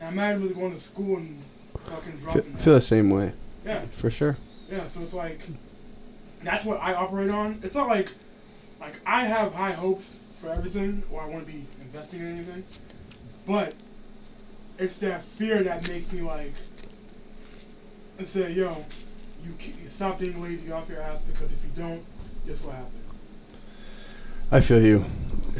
[0.00, 1.42] And imagine really going to school and
[1.86, 2.78] fucking Feel, dropping feel that.
[2.78, 3.32] the same way,
[3.64, 4.36] Yeah, for sure.
[4.70, 4.88] Yeah.
[4.88, 5.40] So it's like
[6.42, 7.60] that's what I operate on.
[7.62, 8.12] It's not like
[8.80, 12.64] like I have high hopes for everything or I want to be investing in anything.
[13.46, 13.74] But
[14.78, 16.52] it's that fear that makes me like
[18.18, 18.84] and say, yo,
[19.44, 19.54] you
[19.88, 22.04] stop being lazy, off your ass because if you don't,
[22.46, 22.94] guess what happens?
[24.50, 25.04] I feel you.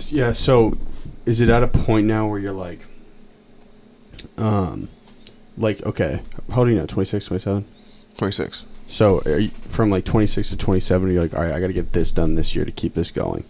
[0.09, 0.33] Yeah.
[0.33, 0.79] So,
[1.27, 2.81] is it at a point now where you're like,
[4.37, 4.89] um,
[5.57, 6.87] like okay, how old are you now?
[6.87, 7.65] 26, 27?
[8.19, 8.65] 26.
[8.87, 11.73] So, are you, from like 26 to 27, you're like, all right, I got to
[11.73, 13.45] get this done this year to keep this going.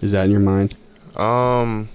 [0.00, 0.74] Is that in your mind?
[1.16, 1.88] Um,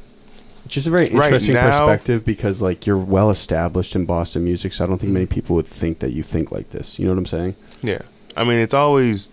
[0.67, 4.73] Just a very Right interesting now- perspective because like you're well established in Boston music,
[4.73, 6.97] so I don't think many people would think that you think like this.
[6.99, 7.56] You know what I'm saying?
[7.82, 7.99] yeah.
[8.36, 9.30] I mean, it's always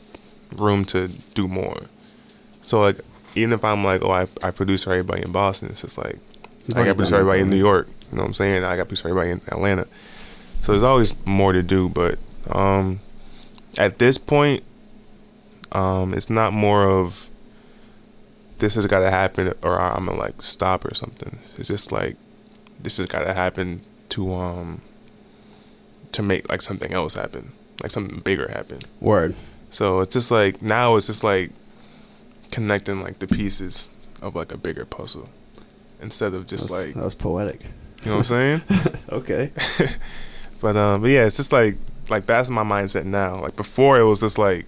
[0.57, 1.83] room to do more.
[2.63, 3.01] So, like,
[3.35, 6.19] even if I'm like, oh, I, I produce for everybody in Boston, it's just like,
[6.75, 7.57] I got produce everybody in New?
[7.59, 7.87] York.
[8.11, 8.65] You know what I'm saying?
[8.65, 9.87] I got to produce for everybody in Atlanta.
[10.63, 12.19] So there's always more to do, but
[12.51, 13.01] um,
[13.79, 14.63] at this point,
[15.73, 17.29] um, it's not more of
[18.59, 21.39] this has got to happen or I'm gonna like stop or something.
[21.57, 22.17] It's just like
[22.81, 24.81] this has got to happen to um
[26.13, 27.53] to make like something else happen,
[27.83, 28.81] like something bigger happen.
[29.01, 29.35] Word.
[29.71, 31.51] So it's just like now it's just like
[32.53, 33.89] connecting like the pieces
[34.23, 35.29] of like a bigger puzzle
[36.01, 37.63] instead of just That was- like that was poetic.
[38.05, 38.63] you know what I'm saying.
[39.11, 39.51] Okay.
[40.61, 41.77] But um, but yeah, it's just like
[42.09, 43.41] like that's my mindset now.
[43.41, 44.67] Like before, it was just like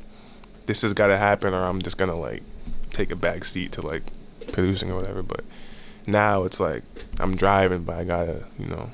[0.66, 2.42] this has got to happen, or I'm just gonna like
[2.92, 4.02] take a back seat to like
[4.52, 5.22] producing or whatever.
[5.22, 5.44] But
[6.06, 6.82] now it's like
[7.20, 8.90] I'm driving, but I gotta you know.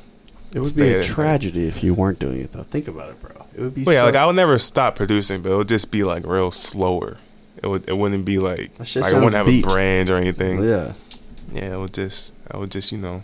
[0.52, 2.62] It would be a tragedy if you weren't doing it though.
[2.62, 3.46] Think about it, bro.
[3.54, 3.84] It would be.
[3.84, 6.26] But yeah, so- like I would never stop producing, but it would just be like
[6.26, 7.18] real slower.
[7.62, 9.64] It would it wouldn't be like like I wouldn't have beach.
[9.64, 10.62] a brand or anything.
[10.62, 10.92] Yeah.
[11.52, 13.22] Yeah, it would just I would just you know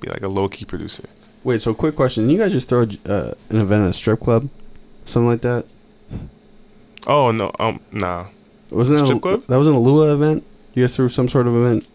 [0.00, 1.04] be like a low key producer.
[1.44, 1.60] Wait.
[1.62, 4.48] So, quick question: you guys just throw uh, an event at a strip club,
[5.04, 5.64] something like that?
[7.06, 8.26] Oh no, um, nah.
[8.70, 9.44] Wasn't that Strip a, club?
[9.48, 10.44] That was an Alua event.
[10.74, 11.86] You guys threw some sort of event.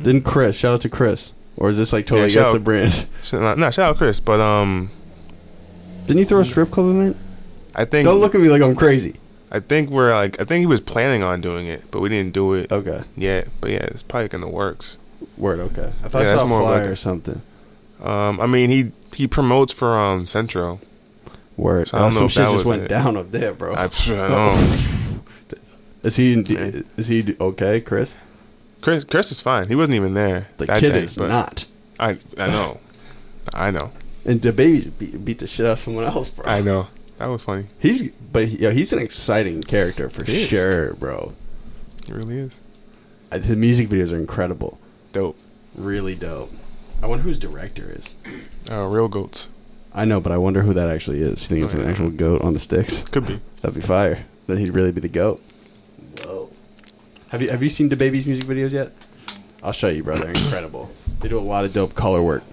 [0.00, 0.56] Didn't Chris?
[0.56, 1.32] Shout out to Chris.
[1.56, 3.06] Or is this like totally Yeah, against shout the brand?
[3.24, 4.90] Shout- Nah, nah, shout out Chris, but um,
[6.06, 7.16] Didn't you throw a strip club event?
[7.74, 9.16] I think Don't look at me like I'm crazy.
[9.50, 12.32] I think we're like I think he was planning on doing it, but we didn't
[12.32, 13.02] do it Okay.
[13.16, 13.48] yet.
[13.60, 14.96] But yeah, it's probably in the works.
[15.36, 15.58] Word.
[15.60, 15.92] Okay.
[16.04, 17.42] I thought Yeah, I that's saw a more flyer like a- or something.
[18.02, 20.80] Um, I mean he he promotes for um Centro.
[21.56, 21.88] Word.
[21.88, 22.88] So I don't know some if shit that just went it.
[22.88, 23.74] down up there, bro.
[23.74, 24.76] I, I know.
[26.02, 26.32] Is he?
[26.34, 28.16] In, Is he okay, Chris?
[28.80, 29.68] Chris Chris is fine.
[29.68, 30.48] He wasn't even there.
[30.56, 31.66] The that kid day, is not.
[31.98, 32.80] I I know,
[33.52, 33.92] I know,
[34.24, 36.46] And the baby beat, beat the shit out of someone else, bro.
[36.46, 36.86] I know.
[37.18, 37.66] That was funny.
[37.78, 40.48] He's but he, yeah, he's an exciting character for He is.
[40.48, 41.34] sure, bro.
[42.06, 42.62] He really is
[43.30, 44.78] Uh, The music videos are incredible,
[45.12, 45.36] dope.
[45.74, 46.50] really dope.
[47.02, 48.08] I wonder whose director is.
[48.70, 49.48] Uh, real goats
[49.92, 51.42] I know, but I wonder who that actually is.
[51.42, 53.00] You think it's an actual goat on the sticks?
[53.08, 53.40] could be.
[53.60, 54.24] That'd be fire.
[54.46, 55.42] Then he'd really be the goat.
[56.22, 56.50] Whoa.
[57.30, 58.92] Have you have you seen the baby's music videos yet?
[59.62, 60.18] I'll show you, bro.
[60.18, 60.90] They're incredible.
[61.20, 62.44] They do a lot of dope color work.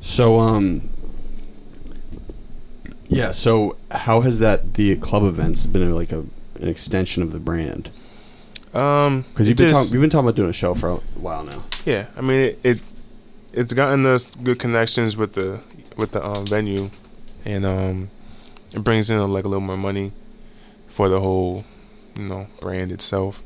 [0.00, 0.88] So um
[3.08, 6.20] yeah, so how has that the club events been like a
[6.60, 7.90] an extension of the brand?
[8.72, 10.96] Um, Because you've been just- talking, you've been talking about doing a show for a
[11.18, 11.64] while now.
[11.84, 12.80] Yeah, I mean it, it
[13.52, 15.60] it's gotten us good connections with the
[15.96, 16.90] with the um, venue,
[17.44, 18.10] and um,
[18.72, 20.12] it brings in like a little more money
[20.88, 21.64] for the whole
[22.16, 23.42] you know brand itself,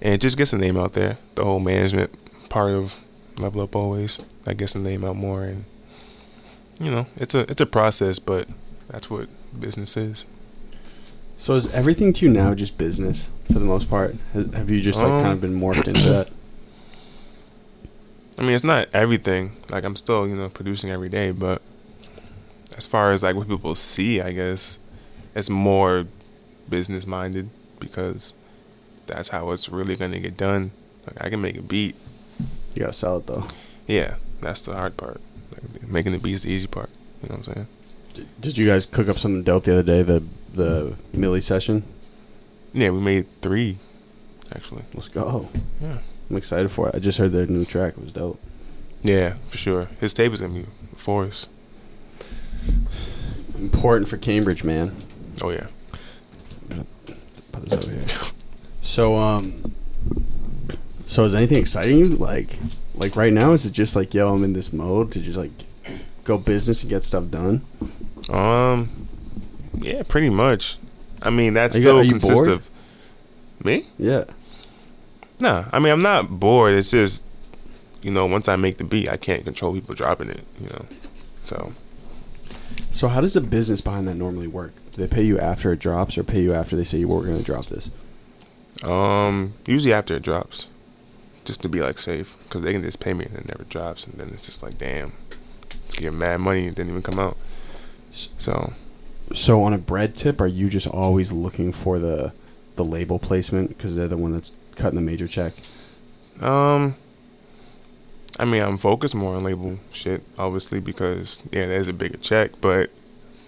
[0.00, 1.18] and it just gets the name out there.
[1.34, 2.10] The whole management
[2.48, 3.04] part of
[3.38, 5.64] Level Up always that gets the name out more, and
[6.80, 8.48] you know it's a it's a process, but
[8.88, 9.28] that's what
[9.58, 10.26] business is.
[11.36, 14.16] So is everything to you now just business for the most part?
[14.32, 16.28] Have you just like kind Um, of been morphed into that?
[18.38, 19.56] I mean, it's not everything.
[19.68, 21.60] Like I'm still, you know, producing every day, but
[22.76, 24.78] as far as like what people see, I guess
[25.34, 26.06] it's more
[26.68, 28.34] business minded because
[29.06, 30.70] that's how it's really gonna get done.
[31.06, 31.96] Like I can make a beat.
[32.74, 33.46] You gotta sell it though.
[33.88, 35.20] Yeah, that's the hard part.
[35.52, 36.90] Like making the beat's the easy part.
[37.22, 37.66] You know what I'm saying?
[38.14, 40.02] Did, did you guys cook up something dope the other day?
[40.02, 40.22] The
[40.52, 41.82] the Millie session.
[42.72, 43.78] Yeah, we made three,
[44.54, 44.84] actually.
[44.94, 45.48] Let's go.
[45.80, 45.98] Yeah.
[46.30, 46.94] I'm excited for it.
[46.94, 47.94] I just heard their new track.
[47.96, 48.40] It was dope.
[49.02, 49.88] Yeah, for sure.
[50.00, 51.48] His tape is gonna be for us.
[53.58, 54.94] Important for Cambridge, man.
[55.42, 55.66] Oh yeah.
[57.52, 58.06] Put this over here.
[58.82, 59.74] So um,
[61.06, 62.58] so is anything exciting you like?
[62.94, 65.50] Like right now, is it just like yo, I'm in this mode to just like
[66.24, 67.64] go business and get stuff done?
[68.30, 69.08] Um.
[69.80, 70.76] Yeah, pretty much.
[71.22, 72.48] I mean, that Are still you consists bored?
[72.48, 72.70] of
[73.62, 73.86] me.
[73.98, 74.24] Yeah.
[75.40, 76.74] Nah, I mean I'm not bored.
[76.74, 77.22] It's just,
[78.02, 80.42] you know, once I make the beat, I can't control people dropping it.
[80.60, 80.86] You know,
[81.42, 81.72] so
[82.90, 84.72] So how does the business behind that normally work?
[84.92, 87.22] Do they pay you after it drops, or pay you after they say you were
[87.22, 87.90] going to drop this?
[88.84, 90.68] um, usually after it drops,
[91.44, 94.06] just to be like safe, because they can just pay me and it never drops,
[94.06, 95.12] and then it's just like, damn,
[95.86, 97.36] it's getting mad money and it didn't even come out.
[98.12, 98.72] So
[99.34, 102.32] So on a bread tip, are you just always looking for the
[102.76, 105.52] the label placement because they're the one that's cutting the major check?
[106.40, 106.94] Um,
[108.38, 112.52] I mean, I'm focused more on label shit, obviously, because yeah, there's a bigger check,
[112.60, 112.90] but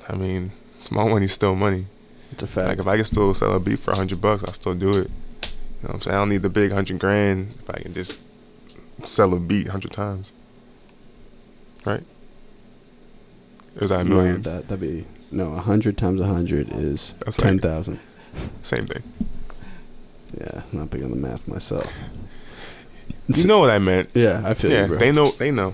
[0.09, 1.87] I mean, small money's still money.
[2.33, 2.69] It's a fact.
[2.69, 4.91] Like if I can still sell a beat for a hundred bucks, I'll still do
[4.91, 4.95] it.
[5.83, 6.15] You know what I'm saying?
[6.17, 8.19] I don't need the big hundred grand if I can just
[9.05, 10.33] sell a beat hundred times.
[11.85, 12.03] Right?
[13.77, 14.43] Or is that a No, million?
[14.43, 15.55] that that'd be no.
[15.55, 18.01] A hundred times a hundred is That's like- ten thousand.
[18.63, 19.03] Same thing.
[20.39, 21.91] Yeah, I'm not big on the math myself.
[23.33, 24.11] You know what I meant.
[24.13, 24.99] Yeah, I feel Yeah, you, bro.
[24.99, 25.73] they know they know.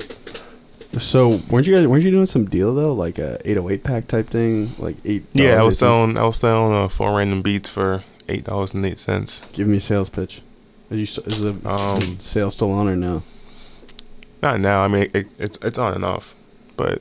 [0.99, 4.29] So weren't you guys weren't you doing some deal though, like a 808 pack type
[4.29, 5.25] thing, like eight?
[5.33, 8.85] Yeah, I was selling I was selling uh, four random beats for eight dollars and
[8.85, 9.41] eight cents.
[9.55, 10.43] Give me a sales pitch.
[10.91, 13.23] Are you is the, Um, sale still on or no?
[14.43, 14.83] Not now.
[14.83, 16.35] I mean, it, it's it's on and off,
[16.77, 17.01] but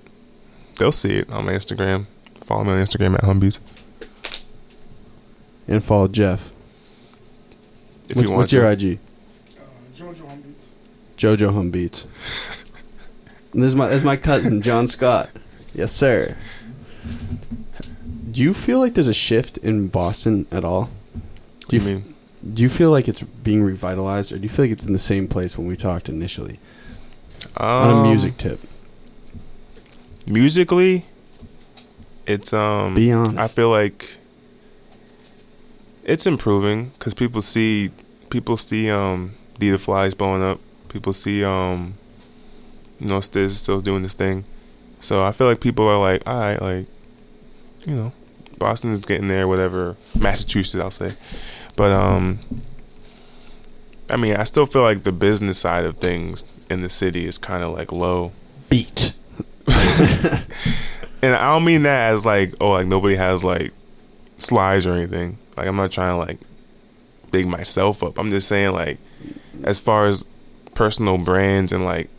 [0.77, 2.05] they'll see it on my Instagram.
[2.45, 3.59] Follow me on Instagram at Humbeats
[5.67, 6.51] And follow Jeff.
[8.09, 8.57] If what's you want what's to.
[8.57, 8.99] your IG?
[9.57, 9.61] Uh,
[9.97, 10.69] Jojo Hum Beats.
[11.17, 12.05] Jojo Hum Beats.
[13.53, 15.29] and this is my this is my cousin John Scott.
[15.73, 16.37] Yes, sir.
[18.31, 20.89] Do you feel like there's a shift in Boston at all?
[21.69, 22.15] Do you you, f- mean?
[22.53, 24.99] do you feel like it's being revitalized, or do you feel like it's in the
[24.99, 26.59] same place when we talked initially
[27.57, 28.59] on a Um, music tip?
[30.27, 31.05] musically,
[32.25, 32.93] it's um.
[32.95, 33.37] Be honest.
[33.37, 34.17] I feel like
[36.05, 37.91] it's improving because people see
[38.29, 40.59] people see um Dita Flies blowing up.
[40.89, 41.95] People see um
[42.99, 44.45] you know Stizz is still doing this thing.
[44.99, 46.87] So I feel like people are like, all right, like
[47.85, 48.11] you know,
[48.57, 49.97] Boston is getting there, whatever.
[50.17, 51.13] Massachusetts, I'll say,
[51.75, 52.39] but um.
[54.07, 57.39] I mean, I still feel like the business side of things in the city is
[57.39, 58.33] kind of like low.
[58.69, 59.13] Beat.
[61.25, 63.73] And I don't mean that as like, oh, like nobody has like
[64.38, 65.38] slides or anything.
[65.58, 66.39] Like I'm not trying to like
[67.32, 68.17] big myself up.
[68.17, 68.98] I'm just saying like
[69.63, 70.26] as far as
[70.74, 72.10] personal brands and like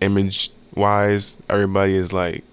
[0.00, 2.44] image wise, everybody is like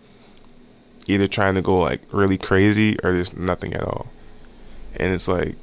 [1.07, 4.07] either trying to go like really crazy or just nothing at all.
[4.95, 5.55] And it's like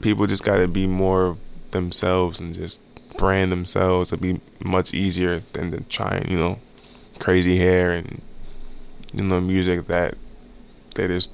[0.00, 1.36] people just got to be more
[1.70, 2.80] themselves and just
[3.16, 4.12] brand themselves.
[4.12, 6.58] It'd be much easier than to try and, you know,
[7.18, 8.22] crazy hair and
[9.12, 10.14] you know music that
[10.94, 11.32] they're just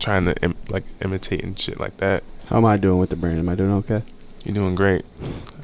[0.00, 2.24] trying to Im- like imitate and shit like that.
[2.46, 3.38] How am I doing with the brand?
[3.38, 4.02] Am I doing okay?
[4.44, 5.04] You're doing great.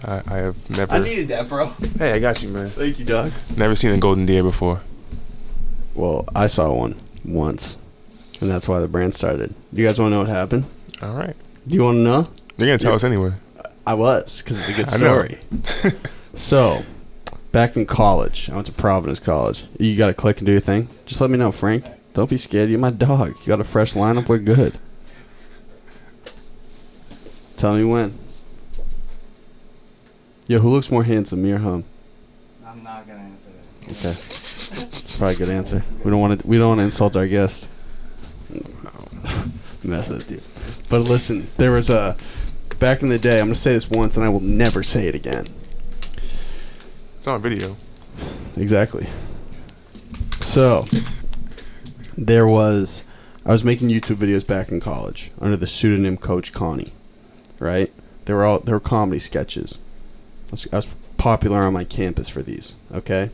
[0.04, 0.92] I, I have never.
[0.92, 1.66] I needed that, bro.
[1.98, 2.68] hey, I got you, man.
[2.68, 3.32] Thank you, dog.
[3.56, 4.82] Never seen a golden deer before.
[5.94, 6.94] Well, I saw one
[7.24, 7.78] once,
[8.40, 9.54] and that's why the brand started.
[9.72, 10.66] You guys want to know what happened?
[11.02, 11.34] All right,
[11.66, 12.28] Do you want to know?
[12.58, 12.96] you're gonna tell Yeah.
[12.96, 13.32] us anyway.
[13.86, 15.04] I was because it's a good I know.
[15.06, 15.98] story.
[16.34, 16.82] so,
[17.52, 19.64] back in college, I went to Providence College.
[19.78, 20.88] You got to click and do your thing.
[21.06, 21.84] Just let me know, Frank.
[22.16, 22.70] Don't be scared.
[22.70, 23.34] You're my dog.
[23.40, 24.26] You got a fresh lineup.
[24.26, 24.78] We're good.
[27.58, 28.18] Tell me when.
[30.46, 31.84] Yo, who looks more handsome, me or him?
[32.64, 33.92] I'm not gonna answer that.
[33.92, 35.84] Okay, it's probably a good answer.
[36.04, 36.46] We don't want to.
[36.46, 37.68] We don't want to insult our guest.
[39.82, 40.40] Mess with you.
[40.88, 42.16] But listen, there was a
[42.78, 43.40] back in the day.
[43.40, 45.48] I'm gonna say this once, and I will never say it again.
[47.18, 47.76] It's on video.
[48.56, 49.06] Exactly.
[50.40, 50.86] So
[52.16, 53.04] there was
[53.44, 56.92] I was making YouTube videos back in college under the pseudonym Coach Connie.
[57.58, 57.92] Right?
[58.24, 59.78] They were all they were comedy sketches.
[60.48, 62.74] I was, I was popular on my campus for these.
[62.92, 63.30] Okay,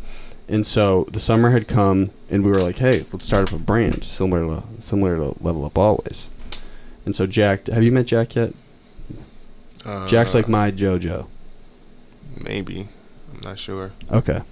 [0.48, 3.62] and so the summer had come, and we were like, "Hey, let's start up a
[3.62, 6.28] brand similar to similar to Level Up Always."
[7.04, 8.54] And so Jack, have you met Jack yet?
[9.84, 11.26] Uh, Jack's like my JoJo.
[12.36, 12.88] maybe.
[13.32, 13.92] I'm not sure.
[14.10, 14.42] Okay,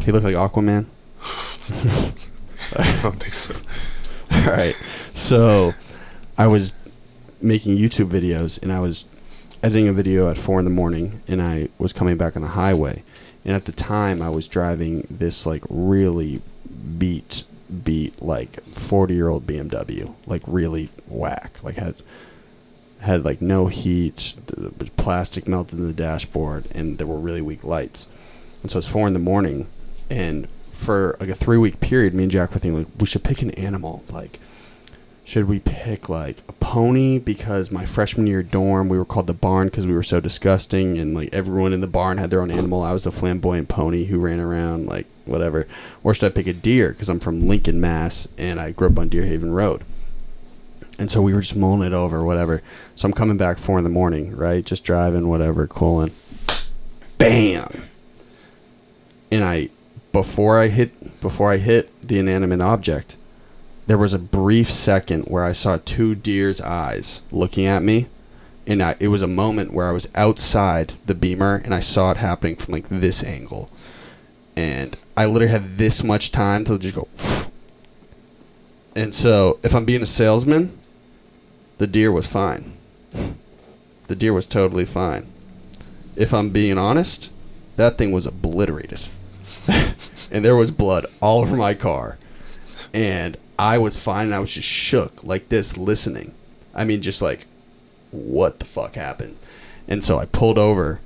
[0.00, 0.86] he looked like Aquaman.
[2.76, 3.54] I don't think so.
[4.32, 4.74] All right.
[5.14, 5.74] So
[6.36, 6.72] I was
[7.40, 9.04] making YouTube videos and I was
[9.62, 12.48] editing a video at four in the morning and I was coming back on the
[12.48, 13.02] highway.
[13.44, 16.42] And at the time I was driving this like really
[16.98, 17.44] beat
[17.84, 21.96] beat like 40 year old BMW like really whack like had
[23.00, 24.34] had like no heat
[24.96, 28.06] plastic melted in the dashboard and there were really weak lights
[28.62, 29.66] and so it's four in the morning
[30.08, 33.24] and for like a three week period me and jack were thinking like we should
[33.24, 34.04] pick an animal.
[34.10, 34.38] Like
[35.24, 37.18] should we pick like a pony?
[37.18, 40.98] Because my freshman year dorm we were called the barn because we were so disgusting
[40.98, 42.82] and like everyone in the barn had their own animal.
[42.82, 45.66] I was the flamboyant pony who ran around like whatever.
[46.04, 46.90] Or should i pick a deer?
[46.90, 49.82] Because i'm from lincoln mass and i grew up on deer haven road.
[50.98, 52.62] And so we were just mulling it over whatever.
[52.94, 54.64] So i'm coming back four in the morning right?
[54.64, 56.12] Just driving whatever cooling.
[57.18, 57.82] Bam!
[59.32, 59.70] And i
[60.16, 63.16] before i hit before i hit the inanimate object
[63.86, 68.08] there was a brief second where I saw two deer's eyes looking at me,
[68.66, 72.10] and I, it was a moment where I was outside the beamer and I saw
[72.10, 73.70] it happening from like this angle,
[74.56, 77.08] and I literally had this much time to just go.
[78.96, 80.76] And so, if I'm being a salesman,
[81.78, 82.72] the deer was fine.
[84.08, 85.28] The deer was totally fine.
[86.16, 87.30] If I'm being honest,
[87.76, 89.06] that thing was obliterated,
[90.36, 92.18] and there was blood all over my car,
[92.92, 96.34] and I was fine and I was just shook like this listening.
[96.74, 97.46] I mean just like
[98.10, 99.38] what the fuck happened?
[99.88, 101.00] And so I pulled over.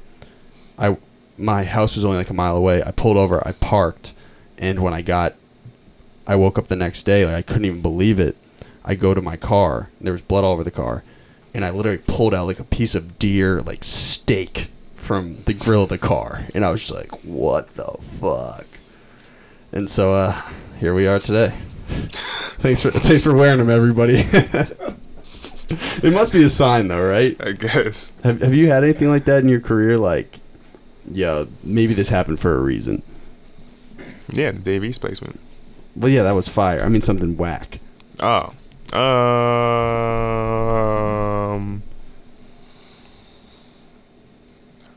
[0.76, 0.96] I
[1.38, 2.82] my house was only like a mile away.
[2.82, 4.14] I pulled over, I parked,
[4.58, 5.36] and when I got
[6.26, 8.36] I woke up the next day, like I couldn't even believe it.
[8.84, 11.04] I go to my car, and there was blood all over the car,
[11.54, 15.84] and I literally pulled out like a piece of deer like steak from the grill
[15.84, 16.46] of the car.
[16.52, 18.66] And I was just like, what the fuck?
[19.72, 20.40] And so uh
[20.78, 21.52] here we are today.
[21.88, 24.16] Thanks for thanks for wearing them, everybody.
[26.02, 27.36] it must be a sign, though, right?
[27.40, 28.12] I guess.
[28.24, 29.96] Have Have you had anything like that in your career?
[29.96, 30.40] Like,
[31.10, 33.02] yeah, maybe this happened for a reason.
[34.28, 35.40] Yeah, the Dave East placement.
[35.96, 36.82] Well, yeah, that was fire.
[36.82, 37.80] I mean, something whack.
[38.20, 38.52] Oh.
[38.92, 39.00] Um.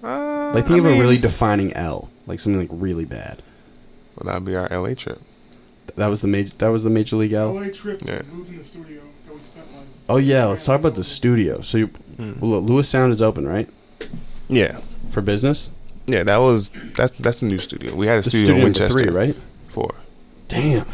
[0.04, 3.42] Uh, Like, think I of a really defining L, like something like really bad.
[4.16, 5.22] Well, that'd be our LA trip.
[5.96, 6.54] That was the major.
[6.58, 7.54] That was the major league L.
[7.54, 8.20] LA trip Yeah.
[8.20, 9.86] to losing the studio that we spent like.
[10.10, 11.62] Oh yeah, let's talk about the studio.
[11.62, 11.90] So, you,
[12.40, 13.70] well, Lewis Sound is open, right,
[14.48, 15.70] Yeah, for business.
[16.08, 16.24] yeah.
[16.24, 17.96] That was that's that's the new studio.
[17.96, 19.36] We had a The studio, studio in Winchester, three, right?
[19.68, 19.96] Four.
[20.48, 20.86] Damn,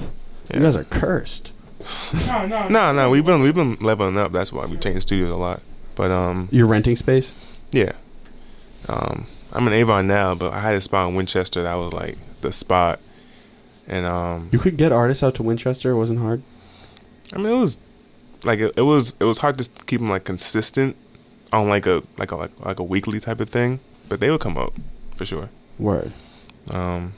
[0.50, 0.58] Yeah.
[0.58, 1.52] you guys are cursed.
[2.28, 4.32] No, no, No, no, we've been we've been leveling up.
[4.34, 5.62] That's why we changed studios a lot.
[5.96, 7.32] But um, You're renting space.
[7.72, 7.94] yeah.
[8.88, 12.18] Um, I'm in Avon now, but I had a spot in Winchester that was like
[12.42, 13.00] the spot,
[13.90, 15.92] and um, You could get artists out to Winchester.
[15.92, 16.42] It wasn't hard.
[17.34, 17.78] I mean, it was
[18.44, 20.96] like it, it was it was hard to keep them like consistent
[21.52, 24.40] on like a like a like, like a weekly type of thing, but they would
[24.42, 24.74] come up
[25.16, 25.50] for sure.
[25.78, 26.12] Word.
[26.72, 27.14] Um,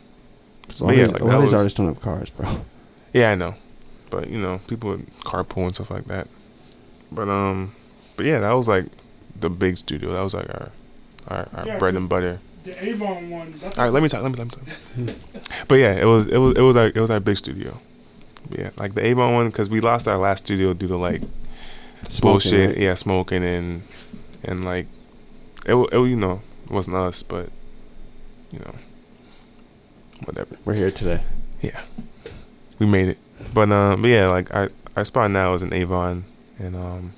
[0.68, 1.88] 'Cause But a lot, yeah, of these- like a lot of these was- artists don't
[1.88, 2.62] have cars, bro.
[3.14, 3.56] yeah, I know,
[4.10, 6.28] but you know, people would carpool and stuff like that.
[7.12, 7.74] But um,
[8.16, 8.86] but yeah, that was like
[9.40, 10.14] the big studio.
[10.14, 10.72] That was like our
[11.28, 12.40] our, our Yeah, bread 'cause- and butter.
[12.64, 13.54] The Avon one.
[13.60, 14.22] That's All right, let me talk.
[14.24, 14.48] Let me let
[14.98, 15.16] me talk.
[15.68, 17.80] but yeah, it was it was it was our it was our big studio.
[18.50, 21.22] But yeah, like the Avon one because we lost our last studio due to like
[22.08, 22.70] Smoking, bullshit.
[22.70, 22.78] right?
[22.78, 23.84] Yeah, smoking and
[24.44, 24.88] and like
[25.66, 27.50] it, wa- it you know it wasn't us, but
[28.52, 28.76] you know
[30.26, 30.58] whatever.
[30.66, 31.22] We're here today.
[31.62, 31.82] Yeah,
[32.80, 33.18] we made it.
[33.54, 36.26] But um, but yeah, like I our spot now is in Avon,
[36.60, 37.14] and um,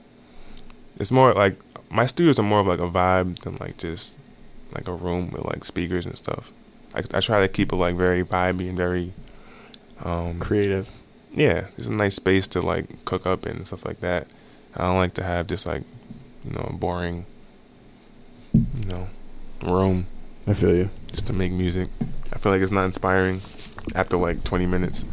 [1.00, 1.58] it's more like
[1.90, 4.18] my studios are more of like a vibe than like just
[4.74, 6.52] like a room with like speakers and stuff.
[6.96, 9.14] I I try to keep it like very vibey and very
[10.04, 10.90] um Creative.
[11.34, 14.28] yeah, it's a nice space to like cook up in and stuff like that.
[14.76, 15.84] I don't like to have just like
[16.44, 17.26] you know boring
[18.54, 19.08] you know,
[19.66, 20.06] room
[20.48, 20.90] I feel you.
[21.12, 21.90] just to make music.
[22.32, 23.42] I feel like it's not inspiring
[23.96, 25.06] after like 20 minutes.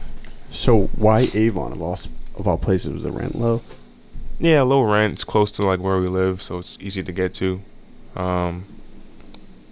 [0.50, 1.98] So why Avon of all
[2.36, 3.62] of all places was the rent low?
[4.38, 5.12] Yeah, low rent.
[5.14, 7.60] It's close to like where we live, so it's easy to get to.
[8.16, 8.64] Um,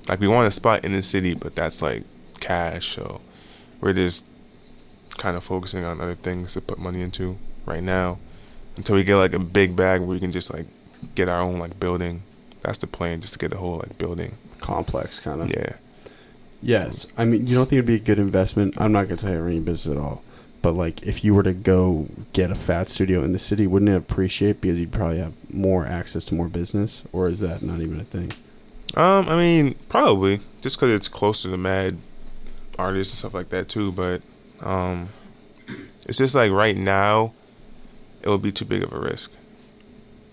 [0.08, 2.04] like we want a spot in the city, but that's like
[2.40, 3.20] cash, so
[3.80, 4.24] we're just
[5.10, 7.36] kind of focusing on other things to put money into
[7.66, 8.18] right now
[8.76, 10.66] until we get like a big bag where we can just like
[11.14, 12.22] get our own like building.
[12.60, 14.36] That's the plan, just to get the whole like building.
[14.60, 15.50] Complex kind of.
[15.50, 15.76] Yeah.
[16.60, 17.06] Yes.
[17.16, 18.74] I mean, you don't think it'd be a good investment?
[18.80, 20.22] I'm not gonna tell you any business at all.
[20.60, 23.90] But like, if you were to go get a fat studio in the city, wouldn't
[23.90, 27.04] it appreciate because you'd probably have more access to more business?
[27.12, 28.32] Or is that not even a thing?
[28.96, 31.98] Um, I mean, probably just because it's close to the mad
[32.78, 33.92] artists and stuff like that too.
[33.92, 34.22] But
[34.60, 35.10] um,
[36.06, 37.32] it's just like right now,
[38.22, 39.32] it would be too big of a risk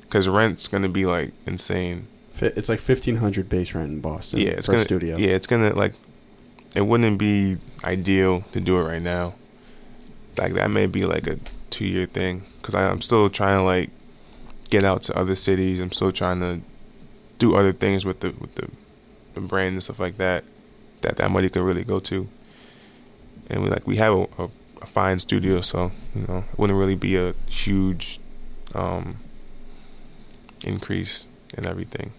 [0.02, 2.08] because rent's gonna be like insane.
[2.42, 4.40] It's like fifteen hundred base rent in Boston.
[4.40, 4.82] yeah, it's for gonna.
[4.82, 5.18] a studio.
[5.18, 5.94] Yeah, it's gonna like.
[6.76, 9.36] It wouldn't be ideal to do it right now.
[10.38, 11.40] Like that may be like a
[11.70, 13.90] two year thing because I'm still trying to like
[14.70, 15.80] get out to other cities.
[15.80, 16.62] I'm still trying to
[17.38, 18.70] do other things with the with the,
[19.34, 20.44] the brand and stuff like that.
[21.02, 22.28] That that money could really go to.
[23.50, 24.50] And we like we have a, a,
[24.82, 28.20] a fine studio, so you know it wouldn't really be a huge
[28.74, 29.18] um,
[30.64, 32.12] increase in everything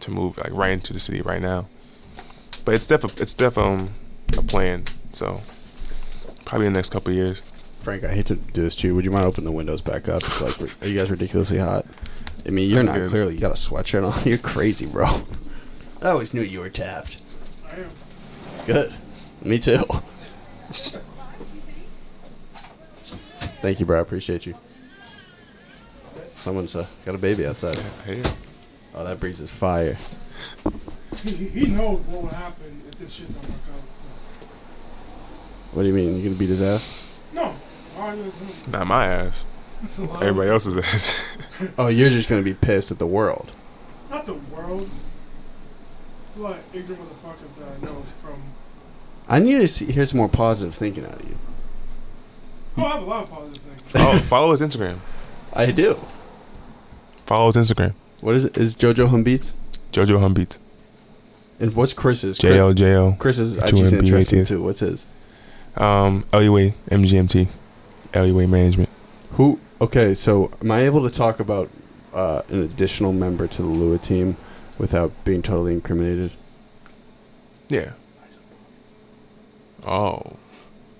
[0.00, 1.68] to move like right into the city right now.
[2.64, 3.90] But it's def it's def um
[4.36, 4.84] a plan.
[5.12, 5.40] So
[6.44, 7.42] probably in the next couple years.
[7.80, 8.94] Frank, I hate to do this to you.
[8.94, 10.22] Would you mind opening the windows back up?
[10.22, 11.86] It's like, are you guys ridiculously hot?
[12.46, 13.10] I mean, you're I'm not good.
[13.10, 13.34] clearly.
[13.34, 14.22] You got a sweatshirt on.
[14.28, 15.06] You're crazy, bro.
[16.00, 17.20] I always knew you were tapped.
[17.66, 17.90] I am.
[18.66, 18.94] Good.
[19.42, 19.84] Me too.
[23.60, 23.98] Thank you, bro.
[23.98, 24.54] I appreciate you.
[26.36, 27.76] Someone's uh, got a baby outside.
[28.06, 28.22] Hey,
[28.94, 29.96] Oh, that breeze is fire.
[31.22, 33.94] He, he he knows what will happen if this shit don't work out.
[33.94, 34.02] So.
[35.72, 36.16] What do you mean?
[36.16, 37.14] You gonna beat his ass?
[37.32, 37.54] No.
[37.96, 39.44] Why would I- not my ass.
[39.96, 41.36] Why Everybody else's ass.
[41.76, 43.50] Oh, you're just gonna be pissed at the world.
[44.10, 44.88] Not the world.
[46.28, 48.40] It's a lot of ignorant motherfuckers that I know from.
[49.28, 51.36] I need to see, hear some more positive thinking out of you.
[52.76, 53.80] Oh, I have a lot of positive things.
[53.90, 54.98] follow, follow his Instagram.
[55.52, 55.98] I do.
[57.26, 57.94] Follow his Instagram.
[58.20, 58.56] What is it?
[58.56, 59.52] Is JoJo Hum Beats?
[59.92, 60.58] Jojo Hum Beats.
[61.60, 62.38] And what's Chris's?
[62.38, 63.12] J O J O.
[63.18, 64.62] Chris is H O actually M B A T interesting too.
[64.62, 65.06] What's his?
[65.76, 67.48] Um, LUA MGMT.
[68.14, 68.88] LUA Management.
[69.32, 69.58] Who?
[69.80, 71.70] Okay, so am I able to talk about
[72.12, 74.36] uh, an additional member to the Lua team
[74.76, 76.32] without being totally incriminated?
[77.68, 77.92] Yeah.
[79.86, 80.36] Oh.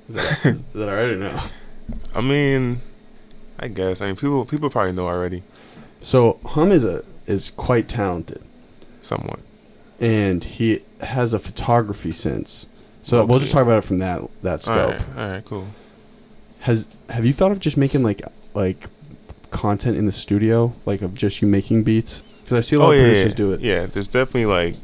[0.08, 1.42] Is that, is that alright or no?
[2.14, 2.78] I mean,
[3.58, 4.00] I guess.
[4.00, 5.42] I mean, people people probably know already,
[6.00, 8.42] So Hum is a is quite talented,
[9.02, 9.40] somewhat.
[10.00, 12.66] and he has a photography sense.
[13.02, 14.92] So we'll just talk about it from that that scope.
[14.92, 15.66] right, all right, cool.
[16.60, 18.22] Has have you thought of just making like
[18.54, 18.88] like
[19.50, 22.22] content in the studio, like of just you making beats?
[22.44, 23.60] Because I see a lot Oh of yeah, producers yeah, do it.
[23.60, 23.86] yeah.
[23.86, 24.74] There's definitely like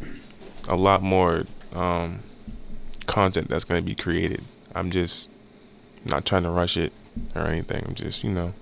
[0.69, 2.21] a lot more um,
[3.07, 4.43] content that's going to be created.
[4.75, 5.31] I'm just
[6.05, 6.93] not trying to rush it
[7.35, 7.85] or anything.
[7.87, 8.53] I'm just you know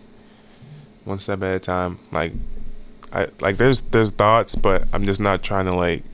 [1.04, 1.98] one step at a time.
[2.10, 2.32] Like
[3.12, 6.04] I like there's there's thoughts, but I'm just not trying to like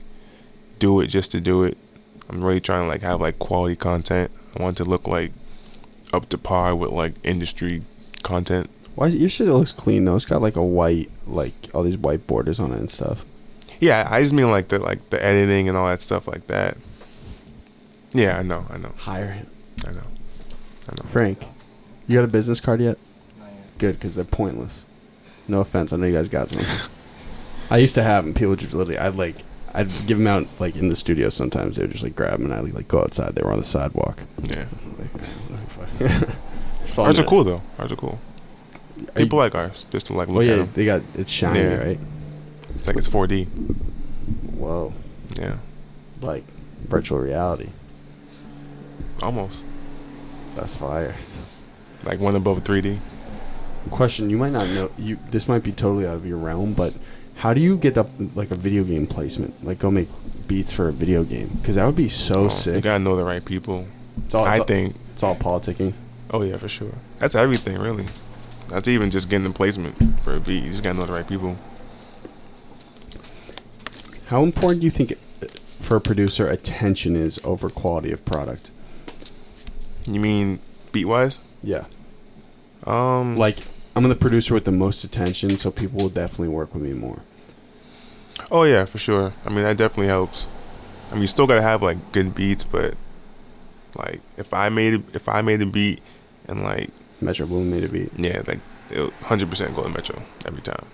[0.79, 1.77] do it just to do it.
[2.29, 4.31] I'm really trying to like have like quality content.
[4.57, 5.31] I want to look like
[6.13, 7.83] up to par with like industry
[8.23, 8.69] content.
[8.99, 10.17] Why is, your shit looks clean though?
[10.17, 13.23] It's got like a white, like all these white borders on it and stuff.
[13.79, 16.75] Yeah, I just mean like the like the editing and all that stuff like that.
[18.11, 19.47] Yeah, I know, I know, Hire him,
[19.87, 20.03] I know,
[20.89, 21.09] I know.
[21.11, 21.47] Frank.
[22.09, 22.97] You got a business card yet?
[23.77, 24.83] Good, because they're pointless.
[25.47, 26.91] No offense, I know you guys got some.
[27.69, 28.33] I used to have them.
[28.33, 29.37] People just literally, I'd like,
[29.73, 31.29] I'd give them out like in the studio.
[31.29, 33.35] Sometimes they would just like grab them and I'd like go outside.
[33.35, 34.23] They were on the sidewalk.
[34.43, 34.65] Yeah,
[36.01, 37.61] Like, ours are cool though.
[37.77, 38.19] Ours are cool.
[39.15, 40.69] People like ours just to like look Oh at yeah, them.
[40.73, 41.77] they got it's shiny, Yeah.
[41.83, 41.99] right?
[42.75, 43.45] It's like it's 4D.
[44.57, 44.93] Whoa,
[45.39, 45.57] Yeah,
[46.21, 46.43] like
[46.87, 47.69] virtual reality.
[49.21, 49.65] almost
[50.55, 51.15] That's fire.
[52.03, 52.99] like one above 3D.
[53.91, 54.91] Question: You might not know.
[54.97, 56.93] You this might be totally out of your realm, but
[57.35, 59.63] how do you get up like a video game placement?
[59.63, 60.09] Like go make
[60.47, 63.23] beats for a video game because that would be so Oh, You gotta know the
[63.23, 63.87] right people.
[64.25, 64.95] It's all, it's I all- think.
[65.13, 65.93] it's all politicking.
[66.31, 66.93] Oh yeah, for sure.
[67.19, 68.05] That's everything really.
[68.69, 70.63] That's even just getting the placement for a beat.
[70.63, 71.57] You just gotta know the right people.
[74.27, 75.13] How important do you think
[75.79, 78.69] for a producer attention is over quality of product?
[80.05, 80.59] You mean
[80.91, 81.39] beat wise?
[81.61, 81.85] Yeah,
[82.85, 83.57] Um, like
[83.95, 87.19] I'm the producer with the most attention, so people will definitely work with me more.
[88.49, 89.33] Oh yeah, for sure.
[89.45, 90.47] I mean, that definitely helps.
[91.09, 92.93] I mean, you still gotta have like good beats, but
[93.97, 96.01] like if I made it, if I made a beat
[96.47, 96.91] and like
[97.21, 98.11] Metro Boom made a beat.
[98.17, 98.59] yeah, like
[99.23, 100.85] hundred percent go Metro every time.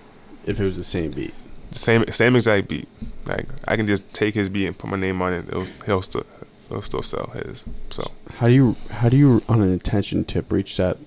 [0.46, 1.34] If it was the same beat.
[1.72, 2.88] The same same exact beat.
[3.26, 5.48] Like I can just take his beat and put my name on it.
[5.48, 6.26] It'll, he'll still
[6.70, 7.66] he'll still sell his.
[7.90, 10.98] So How do you how do you on an attention tip reach that?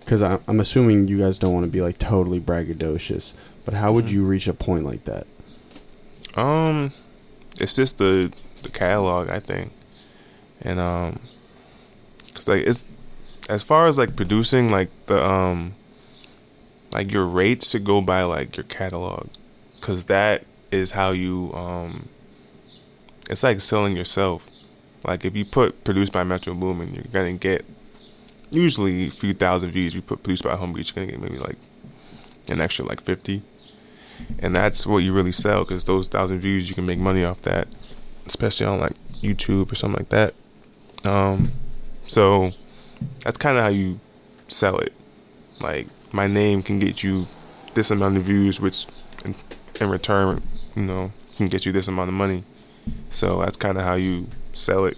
[0.00, 3.32] Because I'm I'm assuming you guys don't want to be like totally braggadocious,
[3.64, 4.10] but how would Mhm.
[4.12, 5.26] you reach a point like that?
[6.34, 6.92] um,
[7.60, 9.72] it's just the the catalog I think,
[10.60, 11.18] and um,
[12.34, 12.86] cause like it's
[13.48, 15.74] as far as like producing like the um
[16.92, 19.28] like your rates should go by like your catalog
[19.80, 22.08] because that is how you um
[23.28, 24.48] it's like selling yourself.
[25.04, 27.64] Like if you put produced by metro boomin you're gonna get
[28.50, 29.94] usually a few thousand views.
[29.94, 31.58] You put produced by Humbeat you're gonna get maybe like
[32.48, 33.42] an extra like 50
[34.38, 37.42] and that's what you really sell because those thousand views you can make money off
[37.42, 37.68] that
[38.24, 40.34] especially on like youtube or something like that.
[41.04, 41.52] Um
[42.06, 42.52] so
[43.20, 44.00] that's kind of how you
[44.48, 44.92] sell it.
[45.60, 47.26] Like my name can get you
[47.74, 48.86] this amount of views, which
[49.24, 49.34] in,
[49.80, 50.42] in return,
[50.74, 52.44] you know, can get you this amount of money.
[53.10, 54.96] So that's kind of how you sell it.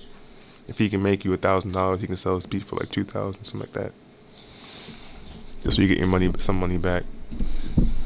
[0.67, 2.91] If he can make you a thousand dollars, he can sell his beat for like
[2.91, 3.93] two thousand, something like that.
[5.61, 7.05] Just so you get your money, some money back.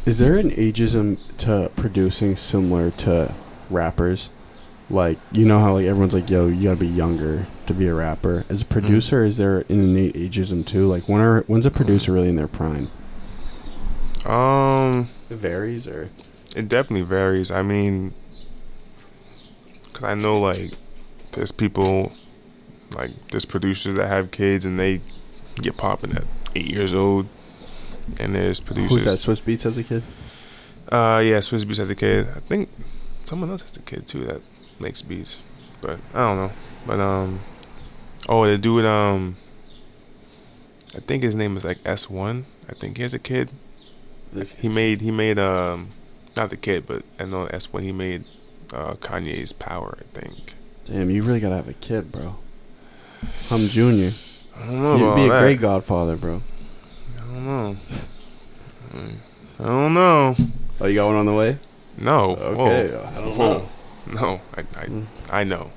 [0.06, 3.34] Is there an ageism to producing similar to
[3.68, 4.30] rappers?
[4.90, 7.94] Like you know how like everyone's like, "Yo, you gotta be younger to be a
[7.94, 10.86] rapper." As a producer, is there an innate ageism too?
[10.86, 12.90] Like when are when's a producer really in their prime?
[14.26, 16.10] Um, It varies, or
[16.54, 17.50] it definitely varies.
[17.50, 18.12] I mean,
[19.92, 20.74] cause I know like
[21.32, 22.12] there's people
[22.94, 25.00] like there's producers that have kids and they
[25.56, 26.24] get popping at
[26.54, 27.26] eight years old,
[28.18, 29.04] and there's producers.
[29.04, 29.30] who's that?
[29.30, 30.02] Swizz Beatz as a kid.
[30.90, 32.28] Uh, yeah, Swizz Beatz has a kid.
[32.36, 32.68] I think
[33.24, 34.42] someone else has a kid too that
[34.82, 35.40] makes beats,
[35.80, 36.52] but I don't know.
[36.86, 37.40] But um,
[38.28, 39.36] oh, the dude um,
[40.96, 42.44] I think his name is like S One.
[42.68, 43.50] I think he has a kid.
[44.58, 45.88] He made he made um,
[46.36, 47.82] not the kid, but I know S One.
[47.82, 48.24] He made
[48.74, 49.96] uh Kanye's Power.
[50.00, 50.54] I think.
[50.84, 52.36] Damn, you really gotta have a kid, bro.
[53.50, 54.10] I'm junior.
[54.56, 55.40] I don't know You'd be a that.
[55.40, 56.42] great godfather, bro.
[57.16, 57.76] I don't know.
[59.60, 60.34] I don't know.
[60.80, 61.58] Oh, you got one on the way?
[61.96, 62.36] No.
[62.36, 63.04] Okay, Whoa.
[63.06, 63.52] I don't Whoa.
[63.58, 63.68] know.
[64.12, 64.40] No.
[64.56, 65.06] I I, Mm.
[65.30, 65.70] I know.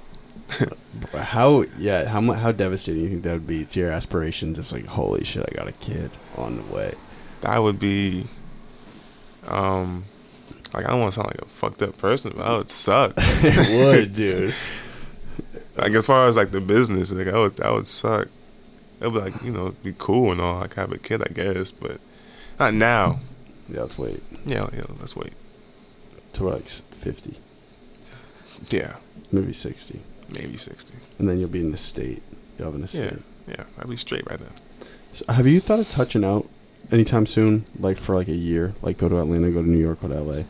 [1.14, 2.06] How yeah?
[2.06, 4.60] How how devastating do you think that would be to your aspirations?
[4.60, 6.94] If like, holy shit, I got a kid on the way.
[7.42, 8.26] that would be
[9.48, 10.04] um
[10.74, 13.14] like I don't want to sound like a fucked up person, but that would suck.
[13.18, 14.54] it would, dude.
[15.78, 18.28] like as far as like the business, like that would that would suck.
[19.02, 21.32] It would be like, you know, be cool and all, like have a kid I
[21.34, 22.00] guess, but
[22.60, 23.20] not now.
[23.68, 25.34] Yeah, let's wait Yeah, yeah, let's wait.
[26.34, 27.38] to like fifty,
[28.70, 28.96] Yeah,
[29.32, 30.96] maybe sixty, maybe sixty.
[31.20, 32.22] and then you'll be in the state.
[32.58, 33.14] You'll have an estate.
[33.48, 33.64] yeah, Yeah.
[33.80, 34.52] I'll be straight right then.
[35.14, 36.50] So have you thought of touching out
[36.92, 37.66] anytime soon?
[37.80, 38.74] Like for like a year?
[38.82, 40.44] Like go to Atlanta, go to New York, go to LA.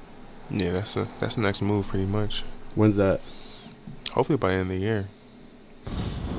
[0.49, 2.43] Yeah, that's the that's the next move pretty much.
[2.75, 3.21] When's that?
[4.11, 5.07] Hopefully by the end of the year.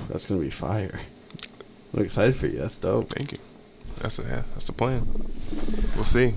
[0.08, 1.00] That's gonna be fire.
[1.94, 2.58] I'm excited for you.
[2.58, 3.10] That's dope.
[3.12, 3.38] Thank you.
[3.98, 5.06] That's the yeah, that's the plan.
[5.94, 6.34] We'll see.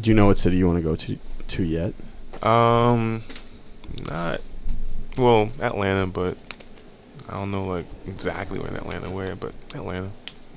[0.00, 1.18] Do you know what city you want to go to
[1.48, 1.94] to yet?
[2.42, 3.22] Um,
[4.08, 4.40] not
[5.16, 6.36] well Atlanta, but
[7.28, 10.10] I don't know like exactly when Atlanta where, but Atlanta.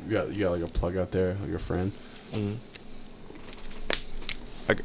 [0.05, 1.91] You got you got like a plug out there, like your friend.
[2.31, 2.57] Mm.
[4.67, 4.81] Like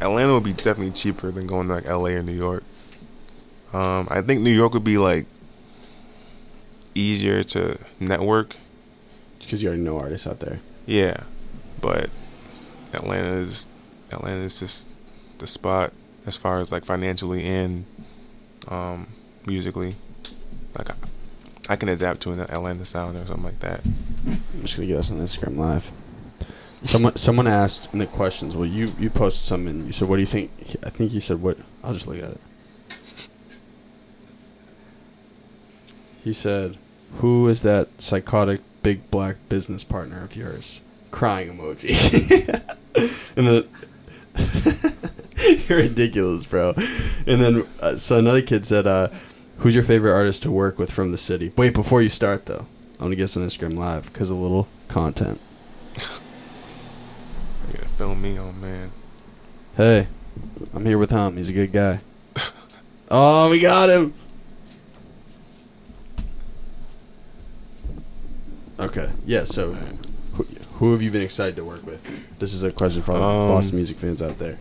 [0.00, 2.14] Atlanta would be definitely cheaper than going to like L.A.
[2.14, 2.64] or New York.
[3.72, 5.26] Um, I think New York would be like
[6.94, 8.56] easier to network.
[9.38, 10.60] Because you already know artists out there.
[10.86, 11.24] Yeah,
[11.80, 12.10] but
[12.92, 13.66] Atlanta is
[14.10, 14.88] Atlanta is just
[15.38, 15.92] the spot
[16.26, 17.86] as far as like financially and
[18.68, 19.06] um,
[19.46, 19.94] musically.
[20.76, 20.94] Like I,
[21.70, 23.80] I can adapt to an Atlanta sound or something like that.
[24.26, 25.90] I'm just gonna get us on Instagram live.
[26.82, 28.54] Someone someone asked in the questions.
[28.54, 29.86] Well, you you posted something.
[29.86, 30.50] You said, "What do you think?"
[30.84, 32.40] I think you said, "What?" I'll just look at it.
[36.22, 36.76] He said,
[37.18, 41.96] "Who is that psychotic big black business partner of yours?" Crying emoji.
[43.36, 43.64] and then
[45.68, 46.74] you're ridiculous, bro.
[47.26, 49.08] And then uh, so another kid said, uh,
[49.58, 52.66] "Who's your favorite artist to work with from the city?" Wait, before you start though,
[52.98, 55.40] I'm gonna get on Instagram live because a little content.
[57.68, 58.92] You're gonna film me, oh man.
[59.76, 60.08] Hey,
[60.72, 61.36] I'm here with Hum.
[61.36, 62.00] He's a good guy.
[63.10, 64.14] oh, we got him.
[68.78, 69.10] Okay.
[69.24, 69.44] Yeah.
[69.44, 69.72] So,
[70.34, 70.44] who,
[70.74, 72.00] who have you been excited to work with?
[72.38, 74.58] This is a question for all the Um, Boston music fans out there.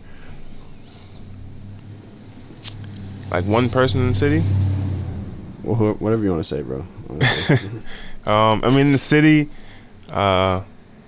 [3.32, 4.44] Like one person in the city.
[5.64, 6.86] Well, whatever you want to say, bro.
[8.28, 9.52] Um, I mean, the city,
[10.10, 10.64] uh,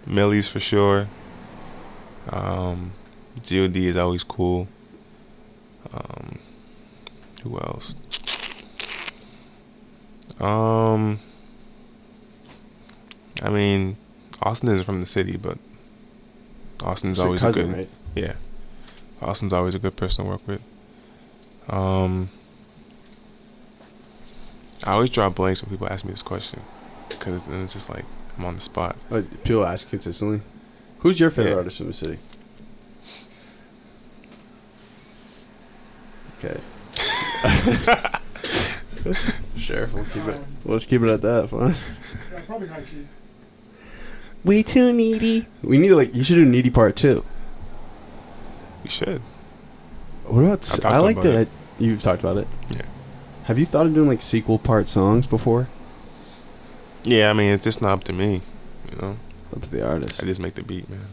[0.06, 1.08] Millie's for sure.
[2.30, 2.92] Um,
[3.50, 4.68] God is always cool.
[5.92, 6.38] Um,
[7.42, 7.96] who else?
[10.40, 11.18] Um,
[13.42, 13.98] I mean,
[14.44, 15.58] Austin isn't from the city, but
[16.84, 17.76] Austin's It's always cousin, a good.
[17.78, 17.90] right?
[18.14, 18.34] Yeah,
[19.24, 20.62] Austin's always a good person to work with.
[21.70, 22.30] Um,
[24.86, 26.62] I always draw blanks when people ask me this question
[27.10, 28.06] because then it's just like
[28.38, 28.96] I'm on the spot.
[29.12, 30.42] Uh, people ask consistently.
[31.00, 31.58] Who's your favorite Yeah.
[31.58, 32.20] artist in the city?
[36.40, 36.60] Okay.
[39.58, 40.42] sure, we'll keep it.
[40.64, 41.50] We'll just keep it at that.
[41.50, 41.76] Fine.
[42.32, 43.08] Yeah, probably high key.
[44.44, 45.48] We too needy.
[45.62, 46.14] We need to like.
[46.14, 47.24] You should do needy part two.
[48.84, 49.22] You should.
[50.28, 50.52] What about?
[50.54, 51.42] I've s- talked I like about that.
[51.42, 51.50] it.
[51.80, 52.48] You've talked about it.
[52.70, 52.82] Yeah.
[53.46, 55.68] Have you thought of doing like sequel part songs before?
[57.04, 58.42] Yeah, I mean it's just not up to me.
[58.92, 59.18] You know,
[59.56, 60.22] Up to the artist.
[60.22, 61.08] I just make the beat, man.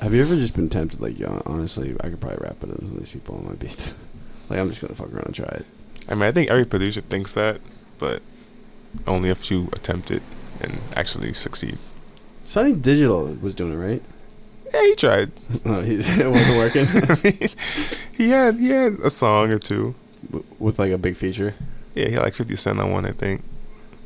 [0.00, 1.00] Have you ever just been tempted?
[1.00, 1.16] Like,
[1.46, 3.94] honestly, I could probably rap better than these people on my beats.
[4.50, 5.66] like, I'm just gonna fuck around and try it.
[6.08, 7.60] I mean, I think every producer thinks that,
[7.98, 8.20] but
[9.06, 10.22] only a few attempt it
[10.60, 11.78] and actually succeed.
[12.44, 14.02] Sonny Digital was doing it, right?
[14.76, 15.32] Yeah, he tried.
[15.64, 16.86] Oh, he, it wasn't working.
[17.10, 17.48] I mean,
[18.12, 19.94] he had he had a song or two.
[20.58, 21.54] With like a big feature.
[21.94, 23.42] Yeah, he had like 50 Cent on one, I think.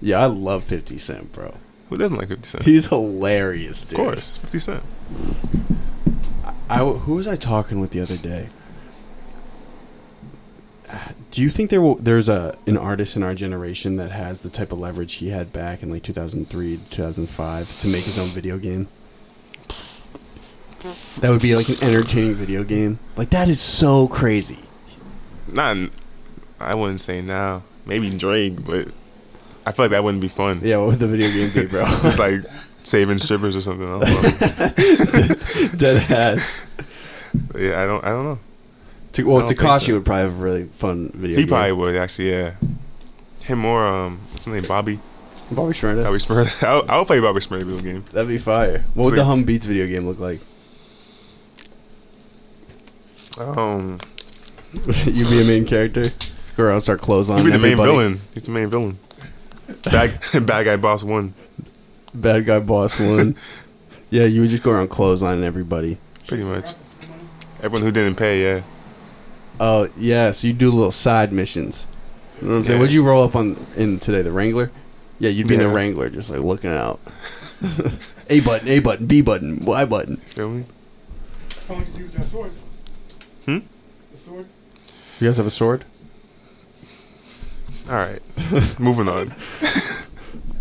[0.02, 1.54] Yeah, I love 50 Cent, bro.
[1.88, 2.64] Who doesn't like 50 Cent?
[2.64, 3.98] He's hilarious, dude.
[3.98, 4.82] of course, 50 Cent.
[6.68, 8.48] I, who was I talking with the other day?
[11.30, 14.50] Do you think there will, there's a an artist in our generation that has the
[14.50, 18.58] type of leverage he had back in like 2003, 2005 to make his own video
[18.58, 18.88] game?
[21.20, 22.98] That would be like an entertaining video game.
[23.16, 24.58] Like that is so crazy.
[25.48, 25.90] Not, in-
[26.58, 27.62] I wouldn't say now.
[27.86, 28.88] Maybe Drake, but
[29.66, 30.60] I feel like that wouldn't be fun.
[30.62, 31.84] Yeah, what would the video game be, bro?
[32.02, 32.42] Just like
[32.82, 33.86] saving strippers or something.
[33.86, 35.70] I don't know.
[35.76, 36.60] Dead ass.
[37.58, 38.04] yeah, I don't.
[38.04, 38.38] I don't know.
[39.12, 39.94] T- well, Takashi so.
[39.94, 41.48] would probably have a really fun video He game.
[41.48, 42.30] probably would actually.
[42.30, 42.54] Yeah.
[43.42, 44.64] Him or um, what's his name?
[44.68, 45.00] Bobby.
[45.50, 46.04] Bobby Shmurda.
[46.04, 46.62] Bobby Shmurda.
[46.68, 48.04] I'll, I'll play Bobby Shmurda video game.
[48.12, 48.84] That'd be fire.
[48.94, 49.24] What would the.
[49.24, 50.40] Hum Beats video game look like?
[53.40, 53.98] Um,
[55.04, 56.04] you be a main character,
[56.58, 57.38] or else start clothes on.
[57.38, 57.90] he'd be the main everybody.
[57.90, 58.20] villain.
[58.34, 58.98] He's the main villain.
[59.84, 61.34] Bad, bad guy boss one.
[62.14, 63.36] Bad guy boss one.
[64.10, 65.98] yeah, you would just go around clotheslining everybody.
[66.26, 66.72] Pretty much.
[66.72, 67.22] Rappers for money.
[67.62, 68.62] Everyone who didn't pay, yeah.
[69.58, 71.86] Oh yeah, so you do little side missions.
[72.40, 72.78] You know what I'm saying?
[72.78, 74.22] What'd you roll up on in today?
[74.22, 74.70] The Wrangler?
[75.18, 76.98] Yeah, you'd be in the Wrangler, just like looking out.
[78.30, 80.16] a button, A button, B button, Y button.
[80.16, 80.64] Feel me?
[83.50, 83.66] Hmm?
[84.12, 84.46] The sword?
[85.18, 85.84] You guys have a sword?
[87.88, 88.20] All right.
[88.78, 89.34] Moving on.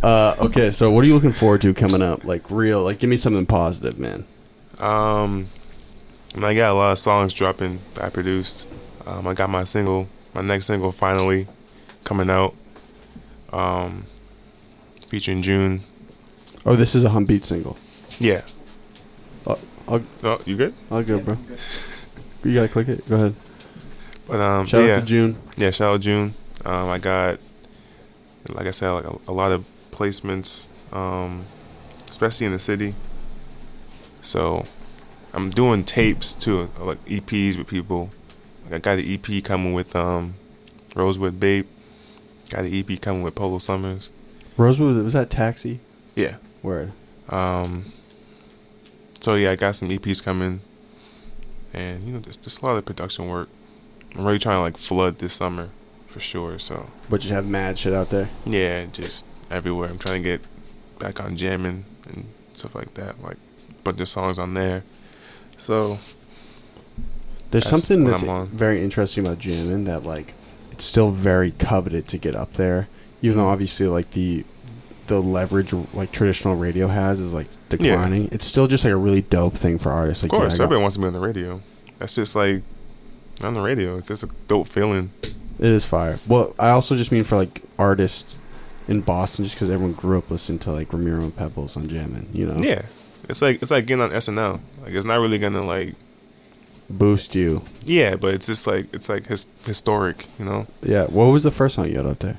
[0.02, 2.24] Uh, okay, so what are you looking forward to coming up?
[2.24, 4.26] Like real, like give me something positive, man.
[4.78, 5.48] Um,
[6.34, 8.66] I, mean, I got a lot of songs dropping that I produced.
[9.06, 11.48] Um, I got my single, my next single finally
[12.06, 12.56] coming out.
[13.52, 14.06] Um,
[15.10, 15.82] featuring June.
[16.66, 17.78] Oh, this is a Hum Beat single.
[18.20, 18.44] Yeah.
[19.46, 20.74] I'll, I'll, Oh, you good?
[20.90, 21.38] I'll go, bro.
[22.44, 23.08] You gotta click it.
[23.10, 23.36] Go ahead.
[24.28, 25.38] But um, Shout yeah, out to June.
[25.58, 25.72] yeah.
[25.72, 26.34] Shout out June.
[26.66, 27.40] Um, I got,
[28.50, 31.46] like I said, like a, a lot of placements, um,
[32.08, 32.94] especially in the city.
[34.22, 34.66] So,
[35.34, 38.10] I'm doing tapes too, like EPs with people.
[38.66, 40.36] Like I got the EP coming with um,
[40.96, 41.68] Rosewood Babe.
[42.50, 44.12] Got the EP coming with Polo Summers.
[44.58, 45.80] Rosewood was that Taxi?
[46.16, 46.38] Yeah.
[46.62, 46.92] Word.
[47.30, 47.86] Um,
[49.20, 50.62] so yeah, I got some EPs coming,
[51.74, 53.50] and you know, there's just a lot of production work.
[54.16, 55.70] I'm really trying to like flood this summer,
[56.08, 56.58] for sure.
[56.60, 58.30] So But you have mad shit out there.
[58.46, 59.90] yeah, just everywhere.
[59.90, 60.42] I'm trying to get
[61.00, 63.22] back on Jam'n and stuff like that.
[63.24, 63.38] Like,
[63.84, 64.84] bunch of songs on there.
[65.58, 66.00] So
[67.52, 70.34] There's That's something that's very interesting about Jam'n that like
[70.72, 72.88] it's still very coveted to get up there,
[73.22, 74.46] even though obviously like the
[75.10, 78.30] the leverage like traditional radio has is like declining.
[78.32, 80.24] It's still just like a really dope thing for artists.
[80.24, 81.62] of Like, yeah, course, got- everybody wants to be on the radio.
[82.00, 82.64] That's just like
[83.44, 83.98] on the radio.
[83.98, 85.12] It's just a dope feeling.
[85.24, 85.34] it
[85.72, 86.20] is fire.
[86.28, 88.42] Well, I also just mean for like artists
[88.88, 92.26] in Boston, just because everyone grew up listening to like Ramiro and Pebbles on Jam'n.
[92.34, 92.84] You know, Yeah,
[93.28, 94.62] it's like it's like getting on SNL.
[94.82, 95.96] Like it's not really gonna like
[96.90, 97.62] boost you.
[97.86, 100.26] yeah, but it's just like it's like his, historic.
[100.40, 100.68] You know.
[100.82, 101.06] Yeah.
[101.06, 102.38] What was the first song you had out there?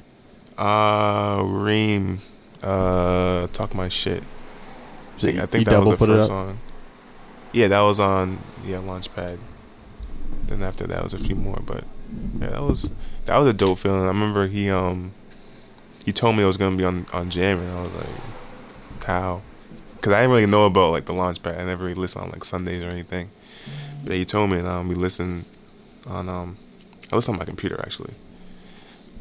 [0.58, 2.18] Uh, Reem,
[2.62, 4.22] uh, talk my shit.
[5.16, 6.58] I think, I think that was the first song.
[7.52, 9.38] Yeah, that was on yeah Launchpad.
[10.46, 11.84] Then after that was a few more, but
[12.40, 12.90] Yeah, that was
[13.26, 14.02] that was a dope feeling.
[14.02, 15.12] I remember he um
[16.04, 19.42] he told me it was gonna be on on Jam, and I was like, how?
[19.96, 21.58] Because I didn't really know about like the launch pad.
[21.58, 23.30] I never really listened on like Sundays or anything.
[24.04, 25.44] But he told me, and um, we listened
[26.06, 26.56] on um
[27.12, 28.14] I listened on my computer actually.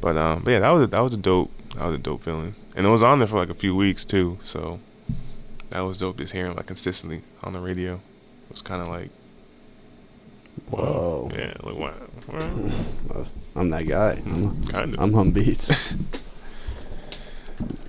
[0.00, 2.22] But um, but yeah, that was a, that was a dope that was a dope
[2.22, 4.38] feeling, and it was on there for like a few weeks too.
[4.44, 4.80] So
[5.70, 7.94] that was dope just hearing like consistently on the radio.
[7.94, 9.10] It was kind of like
[10.68, 11.30] Whoa.
[11.34, 11.94] yeah, like wow,
[13.56, 14.16] I'm that guy.
[14.16, 14.44] Mm-hmm.
[14.44, 15.00] I'm, kind of.
[15.00, 15.94] I'm hum beats.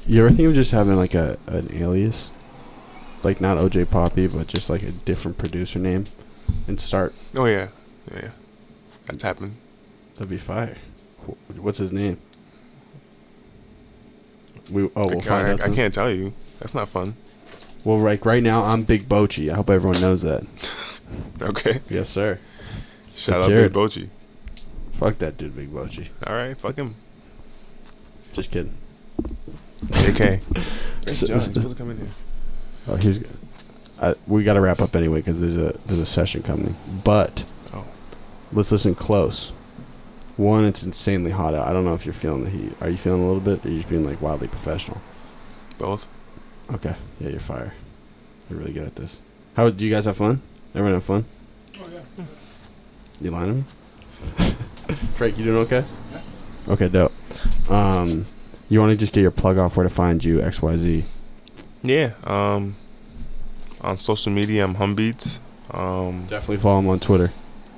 [0.06, 2.32] you ever think of just having like a an alias,
[3.24, 6.06] like not OJ Poppy, but just like a different producer name,
[6.68, 7.14] and start?
[7.36, 7.70] Oh yeah,
[8.12, 8.32] yeah, yeah.
[9.06, 9.56] That's happened.
[10.16, 10.78] That'd be fire.
[11.56, 12.20] What's his name?
[14.72, 15.62] We oh I, we'll can't, find I, out.
[15.62, 15.76] I soon.
[15.76, 16.34] can't tell you.
[16.60, 17.16] That's not fun.
[17.84, 19.52] Well, like right now, I'm Big Bochi.
[19.52, 20.44] I hope everyone knows that.
[21.42, 21.82] Okay.
[21.90, 22.40] Yes, sir.
[23.10, 23.50] Shout out.
[23.50, 24.08] Big Bochi.
[24.94, 26.08] Fuck that dude, Big Bochi.
[26.26, 26.96] All right, fuck him.
[28.32, 28.74] Just kidding.
[30.08, 30.40] Okay.
[31.08, 32.08] So- John, so- supposed to come in here.
[32.88, 33.20] Oh, he's.
[34.00, 36.78] I, we got to wrap up anyway because there's a there's a session coming.
[37.04, 37.44] But
[37.74, 37.86] Oh.
[38.54, 39.52] let's listen close.
[40.38, 41.68] One, it's insanely hot out.
[41.68, 42.74] I don't know if you're feeling the heat.
[42.82, 43.64] Are you feeling a little bit?
[43.66, 45.02] Or are you just being like wildly professional?
[45.78, 46.08] Both.
[46.74, 46.96] Okay.
[47.20, 47.74] Yeah, you're fire.
[48.50, 49.20] You're really good at this.
[49.56, 50.42] How do you guys have fun?
[50.74, 51.26] Everyone have fun?
[51.80, 52.26] Oh yeah.
[53.22, 53.66] You lying
[54.38, 54.52] to me?
[55.16, 55.84] Frank, you doing okay?
[56.68, 57.12] Okay, dope.
[57.70, 58.26] Um,
[58.70, 61.06] you want to just get your plug off where to find you, X Y Z.
[61.84, 62.14] Yeah.
[62.24, 62.76] Um,
[63.82, 65.40] on social media, I'm Humbeats.
[65.72, 67.32] Um, Definitely follow him on Twitter.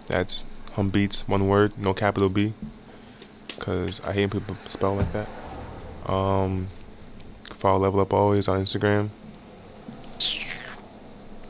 [0.07, 0.45] that's
[0.75, 2.53] Humbeats, one word, no capital B.
[3.59, 5.29] Cause I hate people spell like that.
[6.05, 6.67] Um,
[7.45, 9.09] follow Level Up Always on Instagram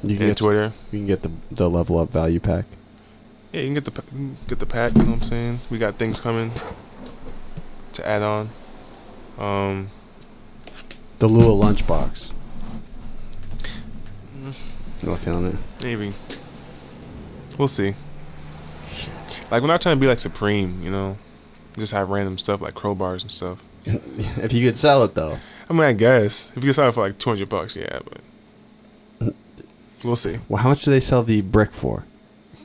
[0.04, 0.74] You can get Twitter.
[0.92, 2.66] you can get the the level up value pack.
[3.52, 4.94] Yeah, you can get the can get the pack.
[4.96, 5.60] You know what I'm saying?
[5.72, 6.52] We got things coming
[7.94, 8.50] to add on.
[9.40, 9.88] Um,
[11.20, 12.32] The Lua lunchbox.
[15.04, 15.56] Not feeling it.
[15.84, 16.14] maybe
[17.58, 17.94] we'll see.
[19.52, 21.18] Like we're not trying to be like Supreme, you know.
[21.78, 23.64] Just have random stuff like crowbars and stuff.
[23.86, 25.40] if you could sell it though.
[25.70, 28.00] I mean, I guess if you could sell it for like 200 bucks, yeah,
[29.20, 29.34] but
[30.04, 30.40] we'll see.
[30.48, 32.06] Well, how much do they sell the brick for?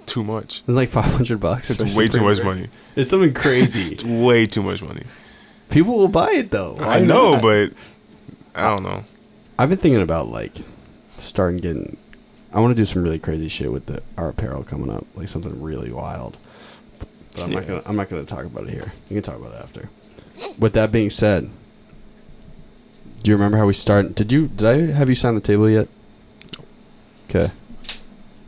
[0.07, 0.61] Too much.
[0.67, 1.71] It's like five hundred bucks.
[1.71, 2.47] It's way too much brick.
[2.47, 2.69] money.
[2.97, 3.93] It's something crazy.
[3.93, 5.03] It's way too much money.
[5.71, 6.75] People will buy it though.
[6.79, 7.43] Why I know, not?
[7.43, 7.73] but
[8.55, 9.05] I don't know.
[9.59, 10.55] I've been thinking about like
[11.19, 11.97] starting getting.
[12.53, 15.29] I want to do some really crazy shit with the our apparel coming up, like
[15.29, 16.37] something really wild.
[17.35, 17.83] But I'm not gonna.
[17.85, 18.93] I'm not gonna talk about it here.
[19.09, 19.91] You can talk about it after.
[20.59, 21.51] With that being said,
[23.23, 24.15] do you remember how we started?
[24.15, 24.49] Did you?
[24.49, 25.89] Did I have you sign the table yet?
[27.29, 27.53] Okay,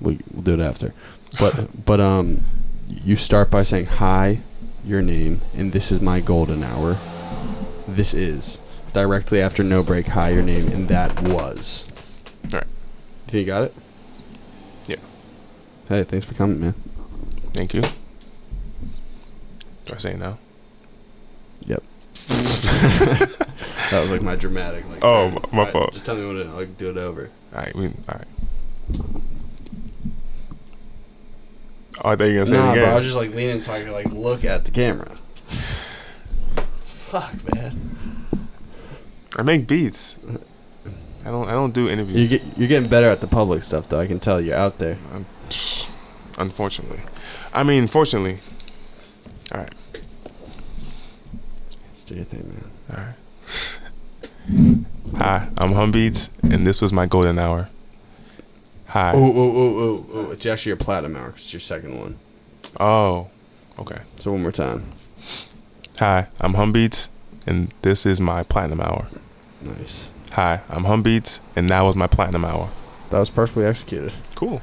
[0.01, 0.95] we we'll do it after.
[1.39, 2.45] But but um,
[2.89, 4.41] you start by saying hi,
[4.85, 6.97] your name, and this is my golden hour.
[7.87, 8.59] This is
[8.93, 10.07] directly after no break.
[10.09, 11.85] Hi, your name, and that was.
[12.47, 12.67] Alright.
[12.67, 13.75] You think you got it?
[15.91, 16.75] Hey, thanks for coming, man.
[17.53, 17.83] Thank you.
[17.83, 17.89] Do
[19.93, 20.39] I say now?
[21.67, 21.83] Yep.
[22.29, 24.89] that was like my dramatic.
[24.89, 25.93] Like, Oh, my- my Alright, fault.
[25.95, 27.29] Just tell me what to I'll do it over.
[27.53, 28.25] All right, we all right.
[32.05, 32.85] Oh, I thought you were gonna say Nah, it bro.
[32.85, 35.11] I was just like leaning so I could like look at the camera.
[36.87, 37.97] Fuck, man.
[39.35, 40.19] I make beats.
[41.25, 41.49] I don't.
[41.49, 42.31] I don't do interviews.
[42.31, 43.99] You get you're getting better at the public stuff, though.
[43.99, 44.97] I can tell you're out there.
[46.39, 47.01] Unfortunately,
[47.53, 48.39] I mean, fortunately.
[49.53, 49.75] All right.
[51.95, 52.71] Just do your thing, man.
[52.91, 53.17] All right.
[55.19, 57.69] Hi, I'm Humbeats, and this was my golden hour.
[58.87, 59.13] Hi.
[59.15, 60.31] Oh, oh, oh, oh, oh!
[60.31, 61.31] It's actually your platinum hour.
[61.31, 62.17] 'cause it's your second one.
[62.79, 63.29] Oh,
[63.79, 64.01] okay.
[64.19, 64.93] So one more time.
[65.99, 67.09] Hi, I'm Humbeats,
[67.47, 69.09] and this is my platinum hour.
[69.61, 70.11] Nice.
[70.33, 72.71] Hi, I'm Humbeats, and that was my platinum hour.
[73.11, 74.13] That was perfectly executed.
[74.35, 74.63] Cool.